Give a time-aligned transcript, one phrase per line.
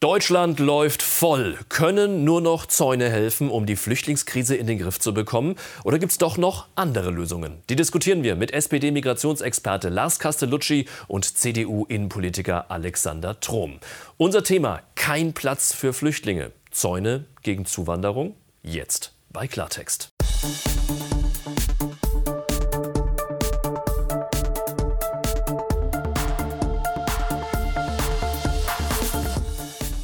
[0.00, 1.58] Deutschland läuft voll.
[1.68, 5.56] Können nur noch Zäune helfen, um die Flüchtlingskrise in den Griff zu bekommen?
[5.84, 7.58] Oder gibt es doch noch andere Lösungen?
[7.68, 13.78] Die diskutieren wir mit SPD-Migrationsexperte Lars Castellucci und CDU-Innenpolitiker Alexander Trom.
[14.16, 16.52] Unser Thema: Kein Platz für Flüchtlinge.
[16.70, 18.36] Zäune gegen Zuwanderung?
[18.62, 20.08] Jetzt bei Klartext.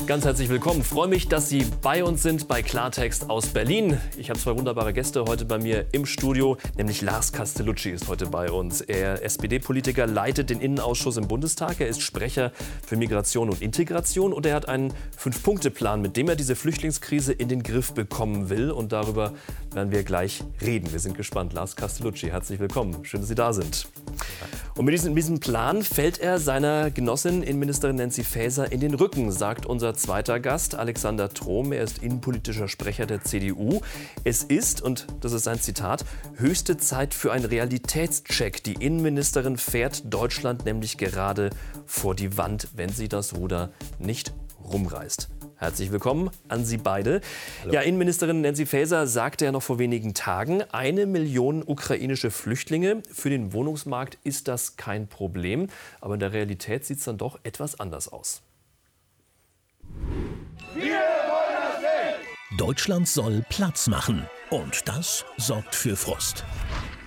[0.07, 0.85] Ganz herzlich willkommen.
[0.85, 3.99] Freue mich, dass Sie bei uns sind bei Klartext aus Berlin.
[4.17, 8.27] Ich habe zwei wunderbare Gäste heute bei mir im Studio, nämlich Lars Castellucci ist heute
[8.27, 8.83] bei uns.
[8.83, 11.81] Er SPD-Politiker, leitet den Innenausschuss im Bundestag.
[11.81, 12.53] Er ist Sprecher
[12.87, 17.49] für Migration und Integration und er hat einen Fünf-Punkte-Plan, mit dem er diese Flüchtlingskrise in
[17.49, 18.71] den Griff bekommen will.
[18.71, 19.33] Und darüber
[19.73, 20.93] werden wir gleich reden.
[20.93, 21.53] Wir sind gespannt.
[21.53, 23.05] Lars Castellucci, herzlich willkommen.
[23.05, 23.89] Schön, dass Sie da sind.
[24.77, 29.33] Und mit diesem, diesem Plan fällt er seiner Genossin Innenministerin Nancy Faeser in den Rücken,
[29.33, 31.73] sagt unser zweiter Gast, Alexander Trom.
[31.73, 33.81] Er ist innenpolitischer Sprecher der CDU.
[34.25, 36.05] Es ist, und das ist ein Zitat,
[36.37, 38.63] höchste Zeit für einen Realitätscheck.
[38.63, 41.51] Die Innenministerin fährt Deutschland nämlich gerade
[41.87, 44.33] vor die Wand, wenn sie das Ruder nicht
[44.65, 45.29] rumreißt.
[45.59, 47.23] Herzlich willkommen an Sie beide.
[47.63, 47.73] Hallo.
[47.73, 53.03] Ja, Innenministerin Nancy Faeser sagte ja noch vor wenigen Tagen, eine Million ukrainische Flüchtlinge.
[53.11, 55.69] Für den Wohnungsmarkt ist das kein Problem.
[56.03, 58.43] Aber in der Realität sieht es dann doch etwas anders aus.
[62.57, 64.27] Deutschland soll Platz machen.
[64.51, 66.45] Und das sorgt für Frust.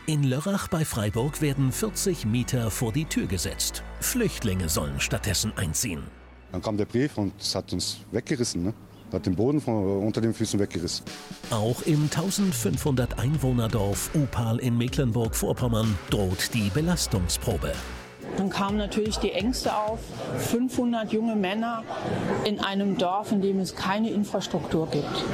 [0.06, 3.84] In Lörrach bei Freiburg werden 40 Mieter vor die Tür gesetzt.
[4.00, 6.04] Flüchtlinge sollen stattdessen einziehen.
[6.52, 8.64] Dann kam der Brief und es hat uns weggerissen.
[8.64, 8.74] Ne?
[9.12, 11.04] Hat den Boden von, unter den Füßen weggerissen.
[11.50, 17.74] Auch im 1500 Einwohnerdorf Upal in Mecklenburg-Vorpommern droht die Belastungsprobe.
[18.40, 20.00] Dann kamen natürlich die Ängste auf.
[20.38, 21.84] 500 junge Männer
[22.46, 25.26] in einem Dorf, in dem es keine Infrastruktur gibt.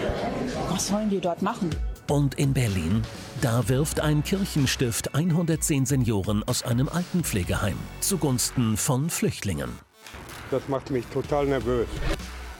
[0.72, 1.70] Was sollen die dort machen?
[2.10, 3.04] Und in Berlin,
[3.42, 9.70] da wirft ein Kirchenstift 110 Senioren aus einem Altenpflegeheim zugunsten von Flüchtlingen.
[10.50, 11.88] Das macht mich total nervös.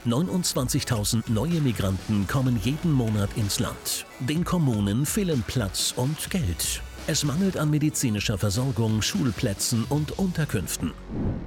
[0.06, 4.06] 29.000 neue Migranten kommen jeden Monat ins Land.
[4.20, 6.82] Den Kommunen fehlen Platz und Geld.
[7.08, 10.92] Es mangelt an medizinischer Versorgung, Schulplätzen und Unterkünften.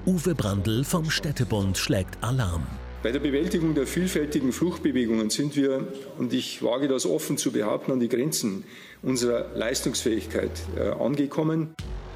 [0.06, 2.66] Uwe Brandl vom Städtebund schlägt Alarm.
[3.04, 5.86] Bei der Bewältigung der vielfältigen Fluchtbewegungen sind wir,
[6.18, 8.64] und ich wage das offen zu behaupten, an die Grenzen
[9.02, 11.76] unserer Leistungsfähigkeit äh, angekommen.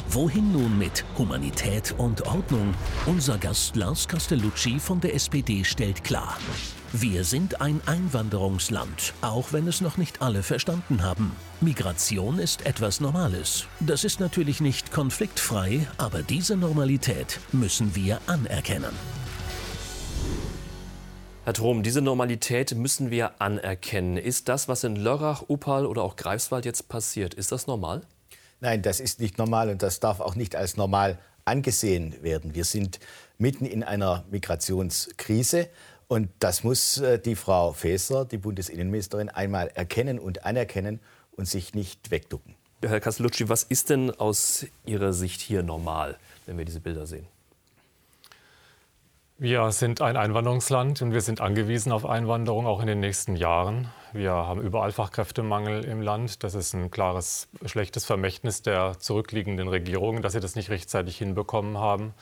[0.09, 2.73] Wohin nun mit Humanität und Ordnung?
[3.07, 6.37] Unser Gast Lars Castellucci von der SPD stellt klar.
[6.95, 11.35] Wir sind ein Einwanderungsland, auch wenn es noch nicht alle verstanden haben.
[11.59, 13.65] Migration ist etwas Normales.
[13.79, 18.93] Das ist natürlich nicht konfliktfrei, aber diese Normalität müssen wir anerkennen.
[21.45, 24.17] Herr Trom, diese Normalität müssen wir anerkennen.
[24.17, 28.03] Ist das, was in Lörrach, Upal oder auch Greifswald jetzt passiert, ist das normal?
[28.59, 32.53] Nein, das ist nicht normal und das darf auch nicht als normal angesehen werden.
[32.53, 32.99] Wir sind
[33.37, 35.69] mitten in einer Migrationskrise.
[36.07, 40.99] Und das muss äh, die Frau Faeser, die Bundesinnenministerin, einmal erkennen und anerkennen
[41.35, 42.55] und sich nicht wegducken.
[42.81, 47.25] Herr Castellucci, was ist denn aus Ihrer Sicht hier normal, wenn wir diese Bilder sehen?
[49.39, 53.89] Wir sind ein Einwanderungsland und wir sind angewiesen auf Einwanderung auch in den nächsten Jahren.
[54.13, 56.43] Wir haben überall Fachkräftemangel im Land.
[56.43, 61.77] Das ist ein klares schlechtes Vermächtnis der zurückliegenden Regierungen, dass sie das nicht rechtzeitig hinbekommen
[61.77, 62.13] haben.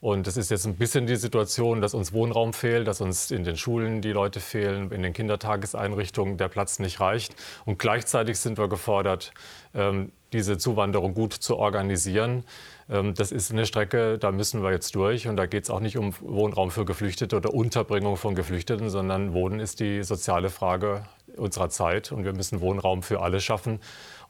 [0.00, 3.44] Und es ist jetzt ein bisschen die Situation, dass uns Wohnraum fehlt, dass uns in
[3.44, 7.34] den Schulen die Leute fehlen, in den Kindertageseinrichtungen der Platz nicht reicht.
[7.66, 9.32] Und gleichzeitig sind wir gefordert,
[9.74, 12.44] ähm, diese Zuwanderung gut zu organisieren.
[12.88, 15.28] Ähm, das ist eine Strecke, da müssen wir jetzt durch.
[15.28, 19.34] Und da geht es auch nicht um Wohnraum für Geflüchtete oder Unterbringung von Geflüchteten, sondern
[19.34, 21.04] Wohnen ist die soziale Frage
[21.36, 22.10] unserer Zeit.
[22.10, 23.80] Und wir müssen Wohnraum für alle schaffen.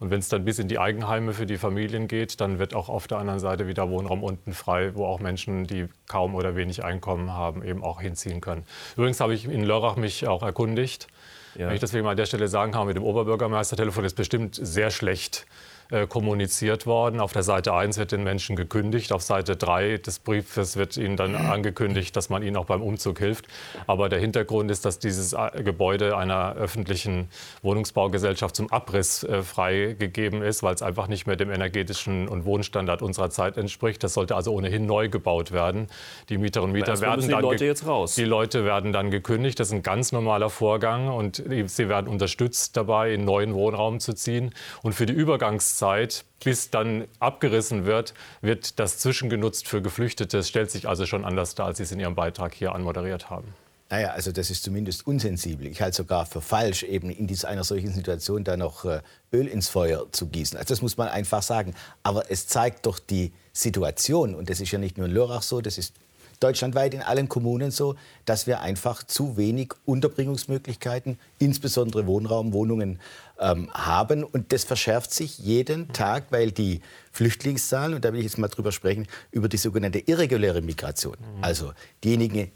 [0.00, 2.88] Und wenn es dann bis in die Eigenheime für die Familien geht, dann wird auch
[2.88, 6.82] auf der anderen Seite wieder Wohnraum unten frei, wo auch Menschen, die kaum oder wenig
[6.82, 8.64] Einkommen haben, eben auch hinziehen können.
[8.96, 11.06] Übrigens habe ich in Lörrach mich auch erkundigt.
[11.54, 11.66] Ja.
[11.66, 14.58] Wenn ich deswegen mal an der Stelle sagen kann, mit dem Oberbürgermeister Telefon ist bestimmt
[14.60, 15.46] sehr schlecht
[15.90, 17.18] äh, kommuniziert worden.
[17.18, 21.16] Auf der Seite 1 wird den Menschen gekündigt, auf Seite 3 des Briefes wird ihnen
[21.16, 23.46] dann angekündigt, dass man ihnen auch beim Umzug hilft.
[23.88, 27.28] Aber der Hintergrund ist, dass dieses äh, Gebäude einer öffentlichen
[27.62, 33.02] Wohnungsbaugesellschaft zum Abriss äh, freigegeben ist, weil es einfach nicht mehr dem energetischen und Wohnstandard
[33.02, 34.04] unserer Zeit entspricht.
[34.04, 35.88] Das sollte also ohnehin neu gebaut werden.
[36.28, 38.14] Die Mieterinnen und Mieter werden dann die Leute jetzt raus.
[38.14, 39.58] Die Leute werden dann gekündigt.
[39.58, 44.12] Das ist ein ganz normaler Vorgang und sie werden unterstützt dabei, in neuen Wohnraum zu
[44.12, 44.54] ziehen.
[44.82, 48.12] Und für die Übergangszeit Zeit, bis dann abgerissen wird,
[48.42, 50.38] wird das zwischengenutzt für Geflüchtete.
[50.38, 53.30] Es stellt sich also schon anders dar, als Sie es in Ihrem Beitrag hier anmoderiert
[53.30, 53.54] haben.
[53.88, 55.66] Naja, also das ist zumindest unsensibel.
[55.66, 59.00] Ich halte sogar für falsch, eben in dieser, einer solchen Situation da noch äh,
[59.32, 60.58] Öl ins Feuer zu gießen.
[60.58, 61.74] Also das muss man einfach sagen.
[62.02, 65.60] Aber es zeigt doch die Situation, und das ist ja nicht nur in Lörrach so,
[65.60, 65.94] das ist
[66.40, 67.94] deutschlandweit in allen Kommunen so,
[68.24, 72.98] dass wir einfach zu wenig Unterbringungsmöglichkeiten, insbesondere Wohnraum, Wohnungen
[73.38, 74.24] ähm, haben.
[74.24, 76.80] Und das verschärft sich jeden Tag, weil die
[77.12, 81.44] Flüchtlingszahlen, und da will ich jetzt mal drüber sprechen, über die sogenannte irreguläre Migration, mhm.
[81.44, 81.72] also
[82.02, 82.50] diejenigen,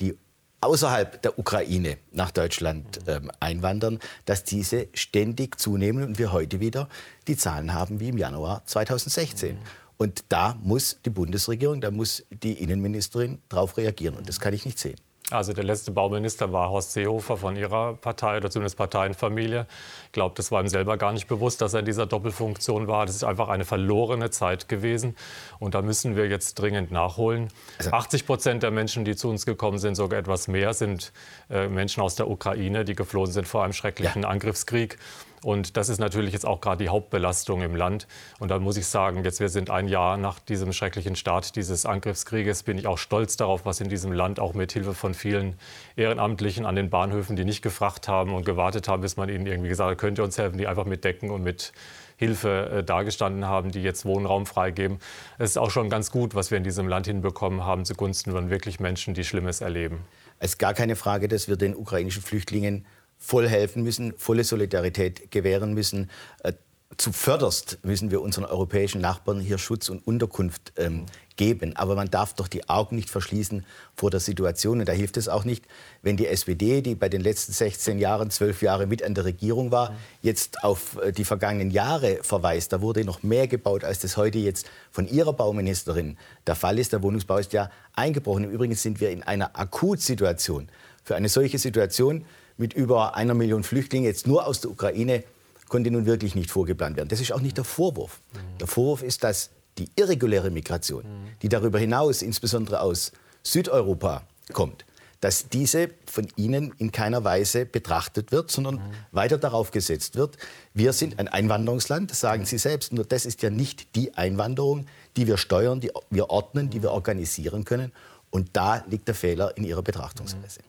[0.00, 0.16] die
[0.60, 6.88] außerhalb der Ukraine nach Deutschland ähm, einwandern, dass diese ständig zunehmen und wir heute wieder
[7.28, 9.58] die Zahlen haben wie im Januar 2016.
[9.98, 14.16] Und da muss die Bundesregierung, da muss die Innenministerin darauf reagieren.
[14.16, 14.96] Und das kann ich nicht sehen.
[15.30, 19.66] Also der letzte Bauminister war Horst Seehofer von Ihrer Partei oder zumindest Parteienfamilie.
[20.06, 23.04] Ich glaube, das war ihm selber gar nicht bewusst, dass er in dieser Doppelfunktion war.
[23.04, 25.16] Das ist einfach eine verlorene Zeit gewesen.
[25.58, 27.48] Und da müssen wir jetzt dringend nachholen.
[27.78, 31.12] 80 also Prozent der Menschen, die zu uns gekommen sind, sogar etwas mehr, sind
[31.50, 34.28] äh, Menschen aus der Ukraine, die geflohen sind vor einem schrecklichen ja.
[34.30, 34.96] Angriffskrieg.
[35.42, 38.06] Und das ist natürlich jetzt auch gerade die Hauptbelastung im Land.
[38.38, 41.86] Und da muss ich sagen, jetzt wir sind ein Jahr nach diesem schrecklichen Start dieses
[41.86, 45.56] Angriffskrieges, bin ich auch stolz darauf, was in diesem Land auch mit Hilfe von vielen
[45.96, 49.68] Ehrenamtlichen an den Bahnhöfen, die nicht gefragt haben und gewartet haben, bis man ihnen irgendwie
[49.68, 51.72] gesagt hat, könnt ihr uns helfen, die einfach mit Decken und mit
[52.18, 54.98] Hilfe äh, dagestanden haben, die jetzt Wohnraum freigeben.
[55.38, 58.50] Es ist auch schon ganz gut, was wir in diesem Land hinbekommen haben, zugunsten von
[58.50, 60.00] wirklich Menschen, die Schlimmes erleben.
[60.40, 62.84] Es ist gar keine Frage, dass wir den ukrainischen Flüchtlingen
[63.18, 66.10] voll helfen müssen, volle Solidarität gewähren müssen.
[66.42, 66.52] Äh,
[66.96, 71.04] Zuvörderst müssen wir unseren europäischen Nachbarn hier Schutz und Unterkunft ähm,
[71.36, 71.76] geben.
[71.76, 74.80] Aber man darf doch die Augen nicht verschließen vor der Situation.
[74.80, 75.64] Und da hilft es auch nicht,
[76.02, 79.70] wenn die SPD, die bei den letzten 16 Jahren, 12 Jahre mit an der Regierung
[79.70, 82.72] war, jetzt auf äh, die vergangenen Jahre verweist.
[82.72, 86.16] Da wurde noch mehr gebaut, als das heute jetzt von ihrer Bauministerin
[86.46, 86.92] der Fall ist.
[86.92, 88.44] Der Wohnungsbau ist ja eingebrochen.
[88.44, 90.68] Im Übrigen sind wir in einer Akutsituation.
[91.04, 92.24] Für eine solche Situation
[92.58, 95.24] mit über einer Million Flüchtlingen jetzt nur aus der Ukraine
[95.68, 97.08] konnte nun wirklich nicht vorgeplant werden.
[97.08, 98.20] Das ist auch nicht der Vorwurf.
[98.60, 101.04] Der Vorwurf ist, dass die irreguläre Migration,
[101.42, 103.12] die darüber hinaus insbesondere aus
[103.42, 104.22] Südeuropa
[104.52, 104.84] kommt,
[105.20, 108.80] dass diese von Ihnen in keiner Weise betrachtet wird, sondern mhm.
[109.10, 110.36] weiter darauf gesetzt wird.
[110.74, 114.86] Wir sind ein Einwanderungsland, das sagen Sie selbst, nur das ist ja nicht die Einwanderung,
[115.16, 117.92] die wir steuern, die wir ordnen, die wir organisieren können.
[118.30, 120.60] Und da liegt der Fehler in Ihrer Betrachtungsweise.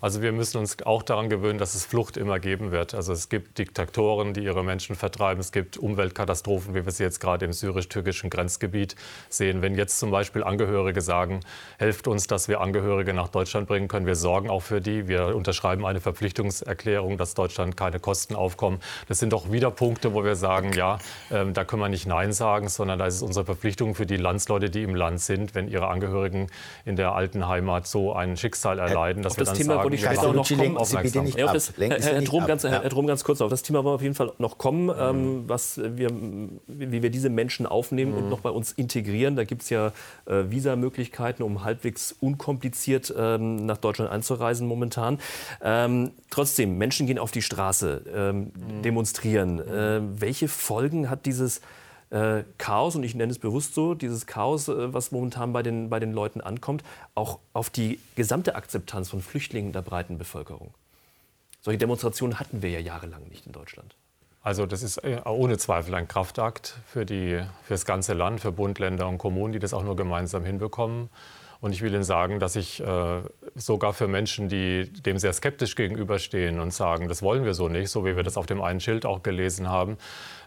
[0.00, 2.94] Also wir müssen uns auch daran gewöhnen, dass es Flucht immer geben wird.
[2.94, 5.40] Also es gibt Diktatoren, die ihre Menschen vertreiben.
[5.40, 8.96] Es gibt Umweltkatastrophen, wie wir sie jetzt gerade im syrisch-türkischen Grenzgebiet
[9.28, 9.62] sehen.
[9.62, 11.40] Wenn jetzt zum Beispiel Angehörige sagen,
[11.78, 15.08] helft uns, dass wir Angehörige nach Deutschland bringen können, wir sorgen auch für die.
[15.08, 18.80] Wir unterschreiben eine Verpflichtungserklärung, dass Deutschland keine Kosten aufkommen.
[19.08, 20.98] Das sind doch wieder Punkte, wo wir sagen, ja,
[21.30, 24.16] ähm, da können wir nicht Nein sagen, sondern da ist es unsere Verpflichtung für die
[24.16, 26.48] Landsleute, die im Land sind, wenn ihre Angehörigen
[26.84, 30.28] in der alten Heimat so ein Schicksal erleiden, dass wir dann Thema wollte ich später
[30.28, 30.76] auch noch kommen.
[30.76, 31.26] Aufmerksam.
[31.26, 33.96] Ja, das, Herr, Herr, Drum, ganz, Herr, Drum, ganz kurz auf das Thema wollen wir
[33.96, 34.92] auf jeden Fall noch kommen, mhm.
[34.98, 36.10] ähm, was wir,
[36.66, 38.18] wie wir diese Menschen aufnehmen mhm.
[38.18, 39.36] und noch bei uns integrieren.
[39.36, 39.92] Da gibt es ja
[40.26, 45.18] äh, Visamöglichkeiten, um halbwegs unkompliziert ähm, nach Deutschland einzureisen momentan.
[45.62, 48.82] Ähm, trotzdem, Menschen gehen auf die Straße, ähm, mhm.
[48.82, 49.60] demonstrieren.
[49.60, 51.60] Äh, welche Folgen hat dieses
[52.12, 55.88] äh, Chaos, und ich nenne es bewusst so, dieses Chaos, äh, was momentan bei den,
[55.88, 60.74] bei den Leuten ankommt, auch auf die gesamte Akzeptanz von Flüchtlingen der breiten Bevölkerung.
[61.62, 63.96] Solche Demonstrationen hatten wir ja jahrelang nicht in Deutschland.
[64.42, 68.52] Also das ist äh, ohne Zweifel ein Kraftakt für, die, für das ganze Land, für
[68.52, 71.08] Bund, Länder und Kommunen, die das auch nur gemeinsam hinbekommen.
[71.62, 73.20] Und ich will Ihnen sagen, dass ich äh,
[73.54, 77.88] sogar für Menschen, die dem sehr skeptisch gegenüberstehen und sagen, das wollen wir so nicht,
[77.88, 79.96] so wie wir das auf dem einen Schild auch gelesen haben,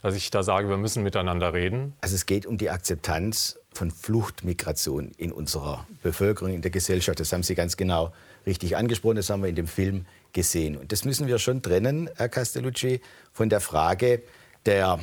[0.02, 1.94] dass ich da sage, wir müssen miteinander reden.
[2.02, 7.18] Also es geht um die Akzeptanz von Fluchtmigration in unserer Bevölkerung, in der Gesellschaft.
[7.22, 8.12] Das haben Sie ganz genau
[8.46, 10.76] richtig angesprochen, das haben wir in dem Film gesehen.
[10.76, 13.00] Und das müssen wir schon trennen, Herr Castellucci,
[13.32, 14.22] von der Frage
[14.66, 15.00] der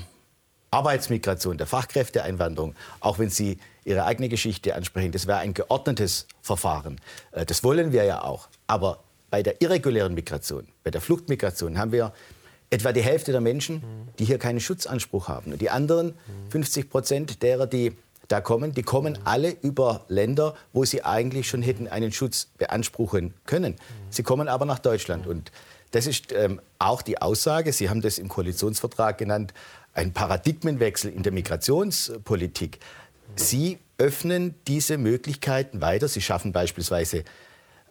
[0.73, 7.01] Arbeitsmigration, der Fachkräfteeinwanderung, auch wenn Sie Ihre eigene Geschichte ansprechen, das wäre ein geordnetes Verfahren.
[7.33, 8.49] Äh, das wollen wir ja auch.
[8.67, 12.13] Aber bei der irregulären Migration, bei der Fluchtmigration haben wir
[12.71, 13.83] etwa die Hälfte der Menschen,
[14.19, 15.53] die hier keinen Schutzanspruch haben.
[15.53, 16.15] Und die anderen
[16.51, 17.97] 50 Prozent derer, die
[18.29, 23.35] da kommen, die kommen alle über Länder, wo sie eigentlich schon hätten einen Schutz beanspruchen
[23.45, 23.77] können.
[24.09, 25.27] Sie kommen aber nach Deutschland.
[25.27, 25.53] Und
[25.91, 29.53] das ist ähm, auch die Aussage, Sie haben das im Koalitionsvertrag genannt,
[29.95, 32.79] ein Paradigmenwechsel in der Migrationspolitik.
[33.37, 36.09] Sie öffnen diese Möglichkeiten weiter.
[36.09, 37.25] Sie schaffen beispielsweise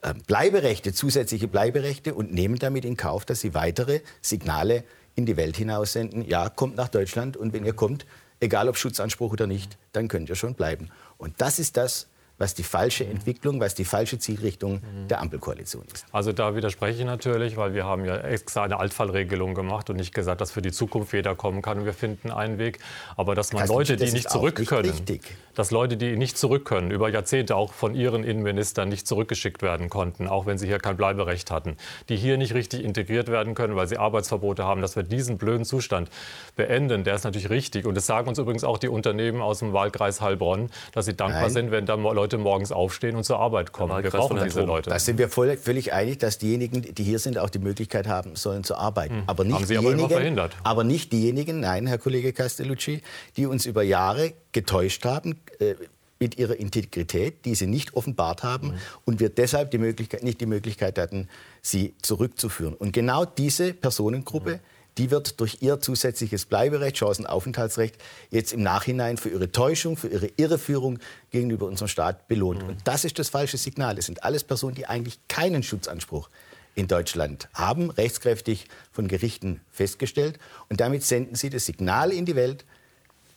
[0.03, 4.83] ähm, Bleiberechte, zusätzliche Bleiberechte und nehmen damit in Kauf, dass sie weitere Signale
[5.15, 6.27] in die Welt hinaus senden.
[6.27, 8.05] Ja, kommt nach Deutschland und wenn ihr kommt,
[8.39, 10.89] egal ob Schutzanspruch oder nicht, dann könnt ihr schon bleiben.
[11.17, 12.07] Und das ist das,
[12.41, 16.05] was die falsche Entwicklung, was die falsche Zielrichtung der Ampelkoalition ist.
[16.11, 20.13] Also da widerspreche ich natürlich, weil wir haben ja extra eine Altfallregelung gemacht und nicht
[20.13, 21.85] gesagt, dass für die Zukunft jeder kommen kann.
[21.85, 22.79] Wir finden einen Weg.
[23.15, 25.21] Aber dass man Leute, die nicht zurück nicht können, richtig.
[25.55, 29.89] dass Leute, die nicht zurück können, über Jahrzehnte auch von ihren Innenministern nicht zurückgeschickt werden
[29.89, 31.77] konnten, auch wenn sie hier kein Bleiberecht hatten,
[32.09, 35.63] die hier nicht richtig integriert werden können, weil sie Arbeitsverbote haben, dass wir diesen blöden
[35.63, 36.09] Zustand
[36.55, 37.85] beenden, der ist natürlich richtig.
[37.85, 41.43] Und das sagen uns übrigens auch die Unternehmen aus dem Wahlkreis Heilbronn, dass sie dankbar
[41.43, 41.51] Nein.
[41.51, 44.03] sind, wenn da Leute Leute morgens aufstehen und zur Arbeit kommen.
[44.03, 44.89] Wir brauchen diese Leute.
[44.89, 48.35] Da sind wir voll, völlig einig, dass diejenigen, die hier sind, auch die Möglichkeit haben
[48.35, 49.15] sollen zu arbeiten.
[49.15, 49.23] Hm.
[49.27, 50.55] Aber nicht haben Sie diejenigen, aber verhindert.
[50.63, 53.01] Aber nicht diejenigen, nein, Herr Kollege Castellucci,
[53.37, 55.39] die uns über Jahre getäuscht haben.
[55.59, 55.75] Äh,
[56.19, 58.77] mit ihrer Integrität, die sie nicht offenbart haben mhm.
[59.05, 61.27] und wir deshalb die Möglichkeit, nicht die Möglichkeit hatten,
[61.63, 62.75] sie zurückzuführen.
[62.75, 67.95] Und genau diese Personengruppe, mhm die wird durch ihr zusätzliches Bleiberecht, Chancenaufenthaltsrecht
[68.29, 72.63] jetzt im Nachhinein für ihre Täuschung, für ihre Irreführung gegenüber unserem Staat belohnt.
[72.63, 72.69] Mhm.
[72.69, 73.97] Und das ist das falsche Signal.
[73.97, 76.29] Es sind alles Personen, die eigentlich keinen Schutzanspruch
[76.75, 80.39] in Deutschland haben, rechtskräftig von Gerichten festgestellt.
[80.69, 82.65] Und damit senden sie das Signal in die Welt,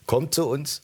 [0.07, 0.83] kommt zu uns,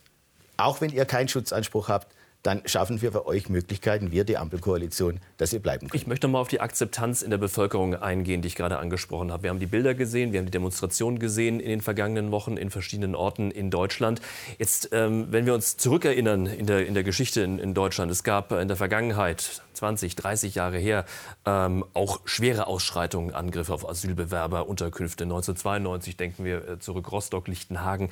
[0.57, 5.21] auch wenn ihr keinen Schutzanspruch habt, dann schaffen wir für euch Möglichkeiten, wir die Ampelkoalition,
[5.37, 6.01] dass ihr bleiben könnt.
[6.01, 9.43] Ich möchte mal auf die Akzeptanz in der Bevölkerung eingehen, die ich gerade angesprochen habe.
[9.43, 12.71] Wir haben die Bilder gesehen, wir haben die Demonstrationen gesehen in den vergangenen Wochen in
[12.71, 14.21] verschiedenen Orten in Deutschland.
[14.59, 18.25] Jetzt, ähm, wenn wir uns zurückerinnern in der, in der Geschichte in, in, Deutschland, es
[18.25, 21.05] gab in der Vergangenheit, 20, 30 Jahre her,
[21.47, 25.25] ähm, auch schwere Ausschreitungen, Angriffe auf Asylbewerber, Unterkünfte.
[25.25, 28.11] 1992 denken wir äh, zurück, Rostock, Lichtenhagen.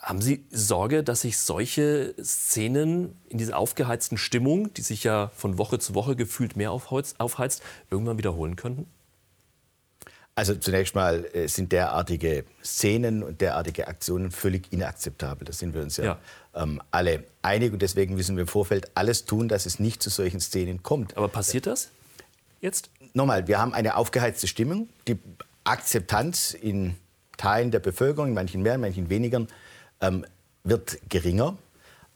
[0.00, 5.58] Haben Sie Sorge, dass sich solche Szenen in dieser aufgeheizten Stimmung, die sich ja von
[5.58, 8.86] Woche zu Woche gefühlt mehr aufheizt, irgendwann wiederholen könnten?
[10.38, 15.44] Also zunächst mal äh, sind derartige Szenen und derartige Aktionen völlig inakzeptabel.
[15.44, 16.18] Da sind wir uns ja, ja.
[16.54, 20.10] Ähm, alle einig und deswegen müssen wir im Vorfeld alles tun, dass es nicht zu
[20.10, 21.16] solchen Szenen kommt.
[21.16, 21.90] Aber passiert das
[22.60, 22.90] jetzt?
[23.14, 24.88] Nochmal, wir haben eine aufgeheizte Stimmung.
[25.08, 25.18] Die
[25.64, 26.94] Akzeptanz in
[27.36, 29.44] Teilen der Bevölkerung, in manchen mehr, in manchen weniger,
[30.00, 30.24] ähm,
[30.64, 31.56] wird geringer.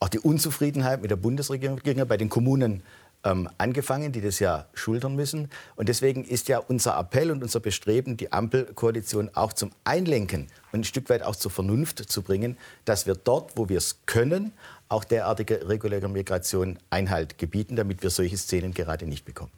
[0.01, 2.07] Auch die Unzufriedenheit mit der Bundesregierung wird geringer.
[2.07, 2.83] Bei den Kommunen
[3.25, 5.49] ähm, angefangen, die das ja schultern müssen.
[5.77, 10.81] Und deswegen ist ja unser Appell und unser Bestreben, die Ampelkoalition auch zum Einlenken und
[10.81, 14.53] ein Stück weit auch zur Vernunft zu bringen, dass wir dort, wo wir es können,
[14.89, 19.53] auch derartige reguläre Migration Einhalt gebieten, damit wir solche Szenen gerade nicht bekommen.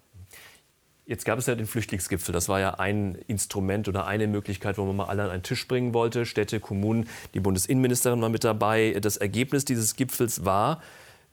[1.06, 2.32] Jetzt gab es ja den Flüchtlingsgipfel.
[2.32, 5.68] Das war ja ein Instrument oder eine Möglichkeit, wo man mal alle an einen Tisch
[5.68, 6.24] bringen wollte.
[6.24, 8.96] Städte, Kommunen, die Bundesinnenministerin war mit dabei.
[9.00, 10.80] Das Ergebnis dieses Gipfels war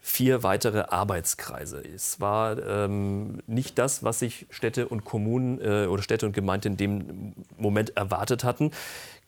[0.02, 1.82] vier weitere Arbeitskreise.
[1.84, 6.74] Es war ähm, nicht das, was sich Städte und Kommunen äh, oder Städte und Gemeinden
[6.74, 8.72] in dem Moment erwartet hatten.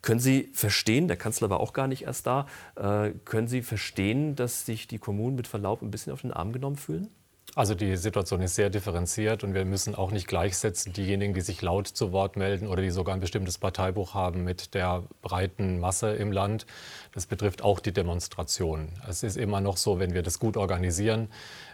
[0.02, 4.34] Können Sie verstehen, der Kanzler war auch gar nicht erst da, äh, können Sie verstehen,
[4.34, 7.08] dass sich die Kommunen mit Verlaub ein bisschen auf den Arm genommen fühlen?
[7.56, 11.62] Also die Situation ist sehr differenziert und wir müssen auch nicht gleichsetzen diejenigen, die sich
[11.62, 16.14] laut zu Wort melden oder die sogar ein bestimmtes Parteibuch haben mit der breiten Masse
[16.14, 16.66] im Land.
[17.12, 18.88] Das betrifft auch die Demonstrationen.
[19.08, 21.28] Es ist immer noch so, wenn wir das gut organisieren,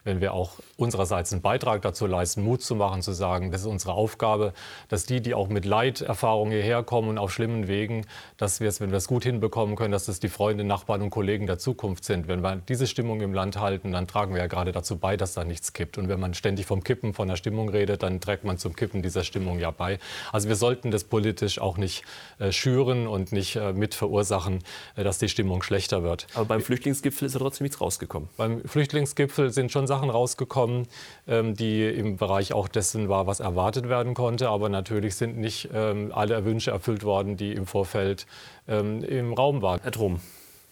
[0.04, 3.66] wenn wir auch unsererseits einen Beitrag dazu leisten, Mut zu machen, zu sagen, das ist
[3.66, 4.52] unsere Aufgabe,
[4.88, 8.80] dass die, die auch mit Leiterfahrung hierher kommen und auf schlimmen Wegen, dass wir es,
[8.80, 12.04] wenn wir es gut hinbekommen können, dass das die Freunde, Nachbarn und Kollegen der Zukunft
[12.04, 12.28] sind.
[12.28, 15.34] Wenn wir diese Stimmung im Land halten, dann tragen wir ja gerade dazu bei, dass
[15.34, 15.98] da nichts kippt.
[15.98, 19.02] Und wenn man ständig vom Kippen von der Stimmung redet, dann trägt man zum Kippen
[19.02, 19.98] dieser Stimmung ja bei.
[20.32, 22.04] Also wir sollten das politisch auch nicht
[22.38, 24.60] äh, schüren und nicht äh, mit verursachen,
[24.96, 26.26] äh, dass die Stimmung schlechter wird.
[26.34, 28.28] Aber beim Flüchtlingsgipfel ist ja trotzdem nichts rausgekommen.
[28.36, 30.86] Beim Flüchtlingsgipfel sind schon Sachen rausgekommen,
[31.26, 34.48] ähm, die im Bereich auch dessen war, was erwartet werden konnte.
[34.48, 38.26] Aber natürlich sind nicht ähm, alle Wünsche erfüllt worden, die im Vorfeld
[38.68, 39.80] ähm, im Raum waren.
[39.82, 40.20] Herr Trom.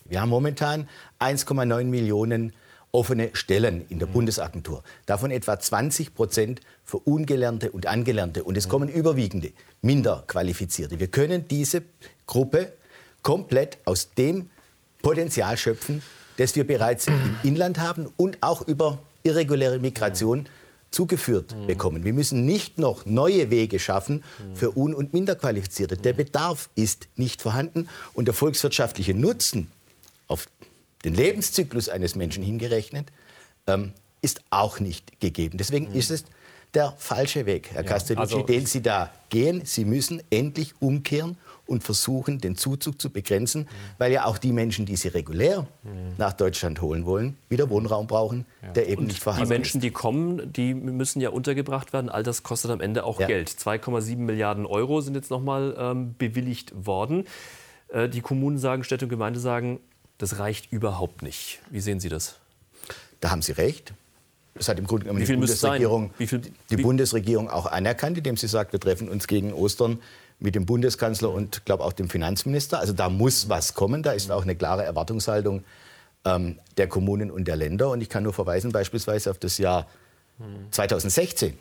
[0.04, 2.52] Wir haben momentan 1,9 Millionen
[2.92, 4.12] offene Stellen in der mhm.
[4.12, 4.82] Bundesagentur.
[5.06, 8.44] Davon etwa 20 Prozent für Ungelernte und Angelernte.
[8.44, 8.70] Und es mhm.
[8.70, 10.98] kommen überwiegende, minder qualifizierte.
[11.00, 11.82] Wir können diese
[12.26, 12.72] Gruppe
[13.22, 14.48] komplett aus dem
[15.02, 16.02] Potenzial schöpfen,
[16.38, 18.98] das wir bereits im Inland haben und auch über
[19.28, 20.46] irreguläre Migration
[20.90, 21.66] zugeführt mhm.
[21.66, 22.04] bekommen.
[22.04, 25.96] Wir müssen nicht noch neue Wege schaffen für Un- und Minderqualifizierte.
[25.96, 29.70] Der Bedarf ist nicht vorhanden und der volkswirtschaftliche Nutzen
[30.28, 30.48] auf
[31.04, 33.08] den Lebenszyklus eines Menschen hingerechnet
[33.66, 33.92] ähm,
[34.22, 35.58] ist auch nicht gegeben.
[35.58, 35.94] Deswegen mhm.
[35.94, 36.24] ist es
[36.74, 39.62] der falsche Weg, Herr ja, Castellucci, also den Sie da gehen.
[39.64, 41.36] Sie müssen endlich umkehren
[41.68, 43.66] und versuchen, den Zuzug zu begrenzen, mhm.
[43.98, 46.14] weil ja auch die Menschen, die sie regulär mhm.
[46.16, 48.72] nach Deutschland holen wollen, wieder Wohnraum brauchen, ja.
[48.72, 49.50] der eben und nicht vorhanden ist.
[49.50, 49.84] Die Menschen, ist.
[49.84, 52.08] die kommen, die müssen ja untergebracht werden.
[52.08, 53.26] All das kostet am Ende auch ja.
[53.26, 53.50] Geld.
[53.50, 57.24] 2,7 Milliarden Euro sind jetzt nochmal ähm, bewilligt worden.
[57.88, 59.80] Äh, die Kommunen sagen, Städte und Gemeinde sagen,
[60.16, 61.60] das reicht überhaupt nicht.
[61.70, 62.36] Wie sehen Sie das?
[63.20, 63.92] Da haben Sie recht.
[64.54, 65.32] Das hat im Grunde genommen die?
[65.32, 70.00] Bundesregierung, viel- die Bundesregierung auch anerkannt, indem sie sagt, wir treffen uns gegen Ostern
[70.40, 72.78] mit dem Bundeskanzler und glaube auch dem Finanzminister.
[72.78, 74.02] Also da muss was kommen.
[74.02, 75.64] Da ist auch eine klare Erwartungshaltung
[76.24, 77.90] ähm, der Kommunen und der Länder.
[77.90, 79.86] Und ich kann nur verweisen beispielsweise auf das Jahr
[80.70, 81.58] 2016.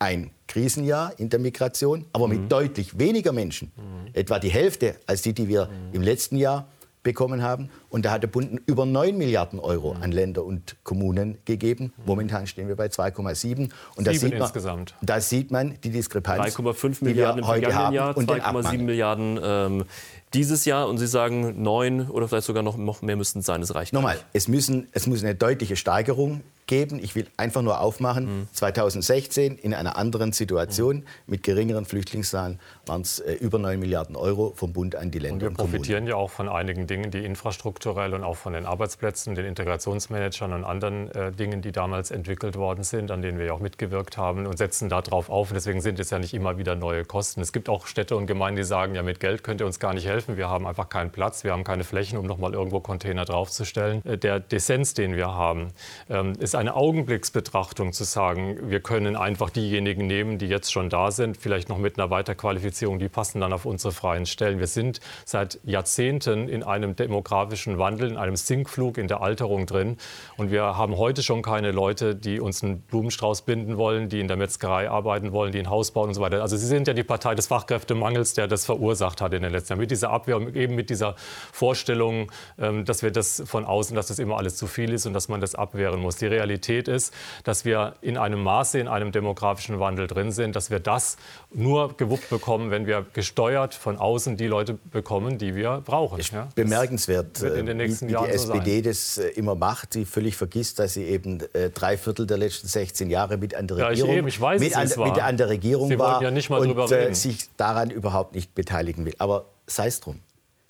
[0.00, 3.70] Ein Krisenjahr in der Migration, aber mit deutlich weniger Menschen.
[4.12, 6.66] Etwa die Hälfte als die, die wir im letzten Jahr
[7.04, 7.70] bekommen haben.
[7.90, 11.92] Und da hat der Bund über 9 Milliarden Euro an Länder und Kommunen gegeben.
[12.04, 13.70] Momentan stehen wir bei 2,7.
[13.94, 14.94] Und da sieht, man, insgesamt.
[15.00, 18.28] da sieht man die Diskrepanz, 3,5 die Milliarden wir im heute vergangenen haben Jahr, und
[18.28, 18.78] den 2,7 Abmangel.
[18.82, 19.84] Milliarden ähm,
[20.32, 20.88] dieses Jahr.
[20.88, 23.60] Und Sie sagen, neun oder vielleicht sogar noch, noch mehr müssten es sein.
[23.60, 24.26] Das reicht Nochmal, nicht.
[24.32, 26.98] es, müssen, es muss eine deutliche Steigerung geben.
[27.02, 33.18] Ich will einfach nur aufmachen, 2016 in einer anderen Situation mit geringeren Flüchtlingszahlen waren es
[33.18, 36.16] äh, über 9 Milliarden Euro vom Bund an die Und Länder wir und, profitieren ja
[36.16, 41.10] auch von einigen Dingen, die infrastrukturell und auch von den Arbeitsplätzen, den Integrationsmanagern und anderen
[41.12, 44.58] äh, Dingen, die damals entwickelt worden sind, an denen wir ja auch mitgewirkt haben und
[44.58, 45.50] setzen darauf auf.
[45.50, 47.40] Und deswegen sind es ja nicht immer wieder neue Kosten.
[47.40, 49.94] Es gibt auch Städte und Gemeinden, die sagen, ja, mit Geld könnt ihr uns gar
[49.94, 50.36] nicht helfen.
[50.36, 54.04] Wir haben einfach keinen Platz, wir haben keine Flächen, um noch mal irgendwo Container draufzustellen.
[54.04, 55.68] Äh, Der Dissens, den wir haben,
[56.08, 61.10] ähm, ist eine Augenblicksbetrachtung zu sagen, wir können einfach diejenigen nehmen, die jetzt schon da
[61.10, 64.58] sind, vielleicht noch mit einer Weiterqualifizierung, die passen dann auf unsere freien Stellen.
[64.58, 69.96] Wir sind seit Jahrzehnten in einem demografischen Wandel, in einem Sinkflug in der Alterung drin.
[70.36, 74.28] Und wir haben heute schon keine Leute, die uns einen Blumenstrauß binden wollen, die in
[74.28, 76.42] der Metzgerei arbeiten wollen, die ein Haus bauen und so weiter.
[76.42, 79.72] Also Sie sind ja die Partei des Fachkräftemangels, der das verursacht hat in den letzten
[79.72, 79.80] Jahren.
[79.80, 81.14] Mit dieser Abwehr und eben mit dieser
[81.52, 85.12] Vorstellung, ähm, dass wir das von außen, dass das immer alles zu viel ist und
[85.14, 86.16] dass man das abwehren muss.
[86.16, 87.12] Die ist,
[87.44, 91.16] dass wir in einem Maße in einem demografischen Wandel drin sind, dass wir das
[91.52, 96.20] nur gewuppt bekommen, wenn wir gesteuert von außen die Leute bekommen, die wir brauchen.
[96.32, 96.48] Ja?
[96.54, 99.92] Bemerkenswert, in den äh, nächsten wie, wie Jahren die so SPD das äh, immer macht.
[99.92, 103.66] Sie völlig vergisst, dass sie eben äh, drei Viertel der letzten 16 Jahre mit an
[103.66, 106.22] der Ja, ich Regierung, eben, ich weiß, mit, an, mit an der Regierung Sie war
[106.22, 109.14] ja nicht mal und äh, sich daran überhaupt nicht beteiligen will.
[109.18, 110.20] Aber sei es drum.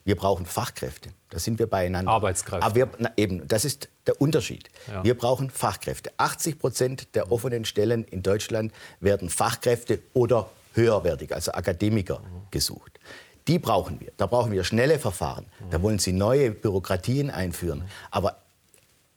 [0.04, 1.10] Wir brauchen Fachkräfte.
[1.30, 2.12] Da sind wir beieinander.
[2.12, 2.64] Arbeitskräfte.
[2.64, 4.68] Aber wir, na, eben, das ist der Unterschied.
[4.86, 5.02] Ja.
[5.02, 6.12] Wir brauchen Fachkräfte.
[6.18, 13.00] 80 Prozent der offenen Stellen in Deutschland werden Fachkräfte oder höherwertig, also Akademiker, gesucht.
[13.48, 14.12] Die brauchen wir.
[14.16, 15.46] Da brauchen wir schnelle Verfahren.
[15.70, 17.84] Da wollen Sie neue Bürokratien einführen.
[18.10, 18.38] Aber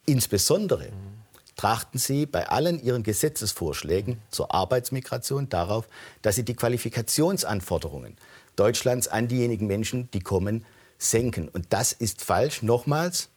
[0.06, 0.90] insbesondere
[1.56, 5.88] trachten Sie bei allen Ihren Gesetzesvorschlägen zur Arbeitsmigration darauf,
[6.22, 8.16] dass Sie die Qualifikationsanforderungen
[8.56, 10.66] Deutschlands an diejenigen Menschen, die kommen,
[10.98, 11.50] senken.
[11.50, 12.64] Und das ist falsch.
[12.64, 13.30] Nochmals,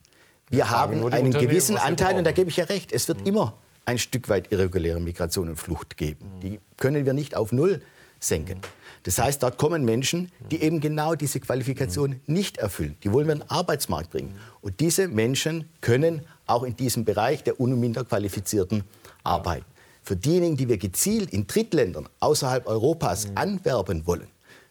[0.48, 3.58] wir fragen haben einen gewissen Anteil, und da gebe ich ja recht, es wird immer
[3.86, 6.30] ein Stück weit irreguläre Migration und Flucht geben.
[6.42, 7.82] Die können wir nicht auf Null
[8.20, 8.60] senken.
[9.04, 12.96] Das heißt, dort kommen Menschen, die eben genau diese Qualifikation nicht erfüllen.
[13.02, 14.34] Die wollen wir in den Arbeitsmarkt bringen.
[14.60, 18.84] Und diese Menschen können auch in diesem Bereich der un- und minder qualifizierten
[19.24, 19.64] arbeiten.
[20.02, 24.28] Für diejenigen, die wir gezielt in Drittländern außerhalb Europas anwerben wollen,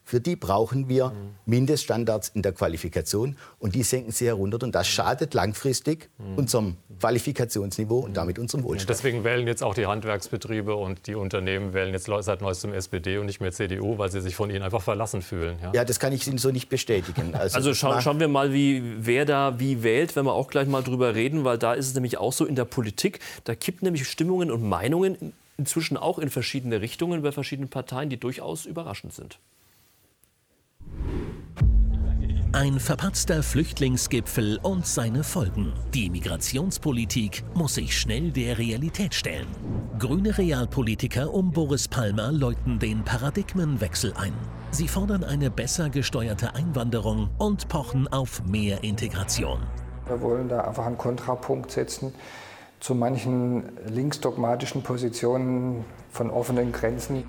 [0.09, 1.13] für die brauchen wir
[1.45, 4.63] Mindeststandards in der Qualifikation und die senken sie herunter.
[4.63, 8.89] Und das schadet langfristig unserem Qualifikationsniveau und damit unserem Wohlstand.
[8.89, 13.27] Deswegen wählen jetzt auch die Handwerksbetriebe und die Unternehmen wählen jetzt seit neuestem SPD und
[13.27, 15.57] nicht mehr CDU, weil sie sich von ihnen einfach verlassen fühlen.
[15.61, 15.71] Ja?
[15.75, 17.35] Ja, das kann ich Ihnen so nicht bestätigen.
[17.35, 20.67] Also schau, mag- schauen wir mal, wie, wer da wie wählt, wenn wir auch gleich
[20.67, 23.85] mal drüber reden, weil da ist es nämlich auch so in der Politik, da kippen
[23.85, 29.13] nämlich Stimmungen und Meinungen inzwischen auch in verschiedene Richtungen bei verschiedenen Parteien, die durchaus überraschend
[29.13, 29.39] sind.
[32.51, 35.71] Ein verpatzter Flüchtlingsgipfel und seine Folgen.
[35.93, 39.45] Die Migrationspolitik muss sich schnell der Realität stellen.
[39.99, 44.33] Grüne Realpolitiker um Boris Palmer läuten den Paradigmenwechsel ein.
[44.71, 49.59] Sie fordern eine besser gesteuerte Einwanderung und pochen auf mehr Integration.
[50.07, 52.15] Wir wollen da einfach einen Kontrapunkt setzen
[52.79, 57.23] zu manchen linksdogmatischen Positionen von offenen Grenzen.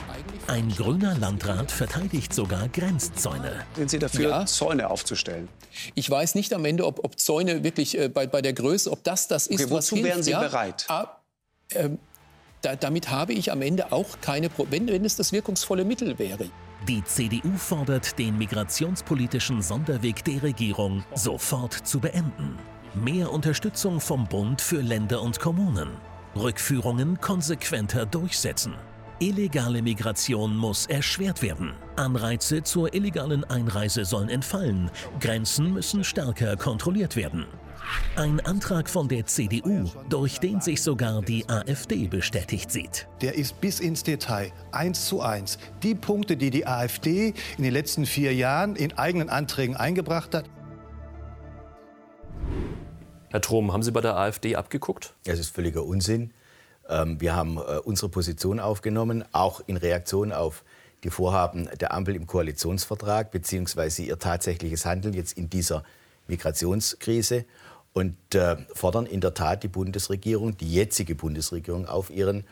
[0.47, 3.53] Ein grüner Landrat verteidigt sogar Grenzzäune.
[3.77, 4.47] Sind Sie dafür, Ja.
[4.47, 5.49] Zäune aufzustellen?
[5.95, 9.05] Ich weiß nicht am Ende, ob, ob Zäune wirklich äh, bei, bei der Größe, ob
[9.05, 10.09] das das ist, Okay, was wozu hilft.
[10.11, 10.41] wären Sie ja?
[10.41, 10.85] bereit?
[10.89, 11.17] Ah,
[11.73, 11.99] ähm,
[12.63, 16.19] da, damit habe ich am Ende auch keine Pro wenn, wenn es das wirkungsvolle Mittel
[16.19, 16.47] wäre.
[16.89, 22.57] Die CDU fordert, den migrationspolitischen Sonderweg der Regierung sofort zu beenden.
[22.95, 25.91] Mehr Unterstützung vom Bund für Länder und Kommunen.
[26.37, 28.75] Rückführungen konsequenter durchsetzen.
[29.19, 31.75] Illegale Migration muss erschwert werden.
[31.97, 34.91] Anreize zur illegalen Einreise sollen entfallen.
[35.21, 37.45] Grenzen müssen stärker kontrolliert werden.
[38.17, 43.09] Ein Antrag von der CDU, durch den sich sogar die AfD bestätigt sieht.
[43.21, 45.59] Der ist bis ins Detail, eins zu eins.
[45.83, 50.45] Die Punkte, die die AfD in den letzten vier Jahren in eigenen Anträgen eingebracht hat,
[53.31, 55.15] Herr Trom, haben Sie bei der AfD abgeguckt?
[55.23, 56.33] Das ist völliger Unsinn.
[56.89, 60.65] Ähm, wir haben äh, unsere Position aufgenommen, auch in Reaktion auf
[61.05, 65.85] die Vorhaben der Ampel im Koalitionsvertrag beziehungsweise ihr tatsächliches Handeln jetzt in dieser
[66.27, 67.45] Migrationskrise
[67.93, 72.43] und äh, fordern in der Tat die Bundesregierung, die jetzige Bundesregierung, auf ihren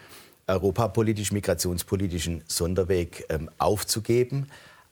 [0.47, 4.47] europapolitisch-migrationspolitischen Sonderweg ähm, aufzugeben.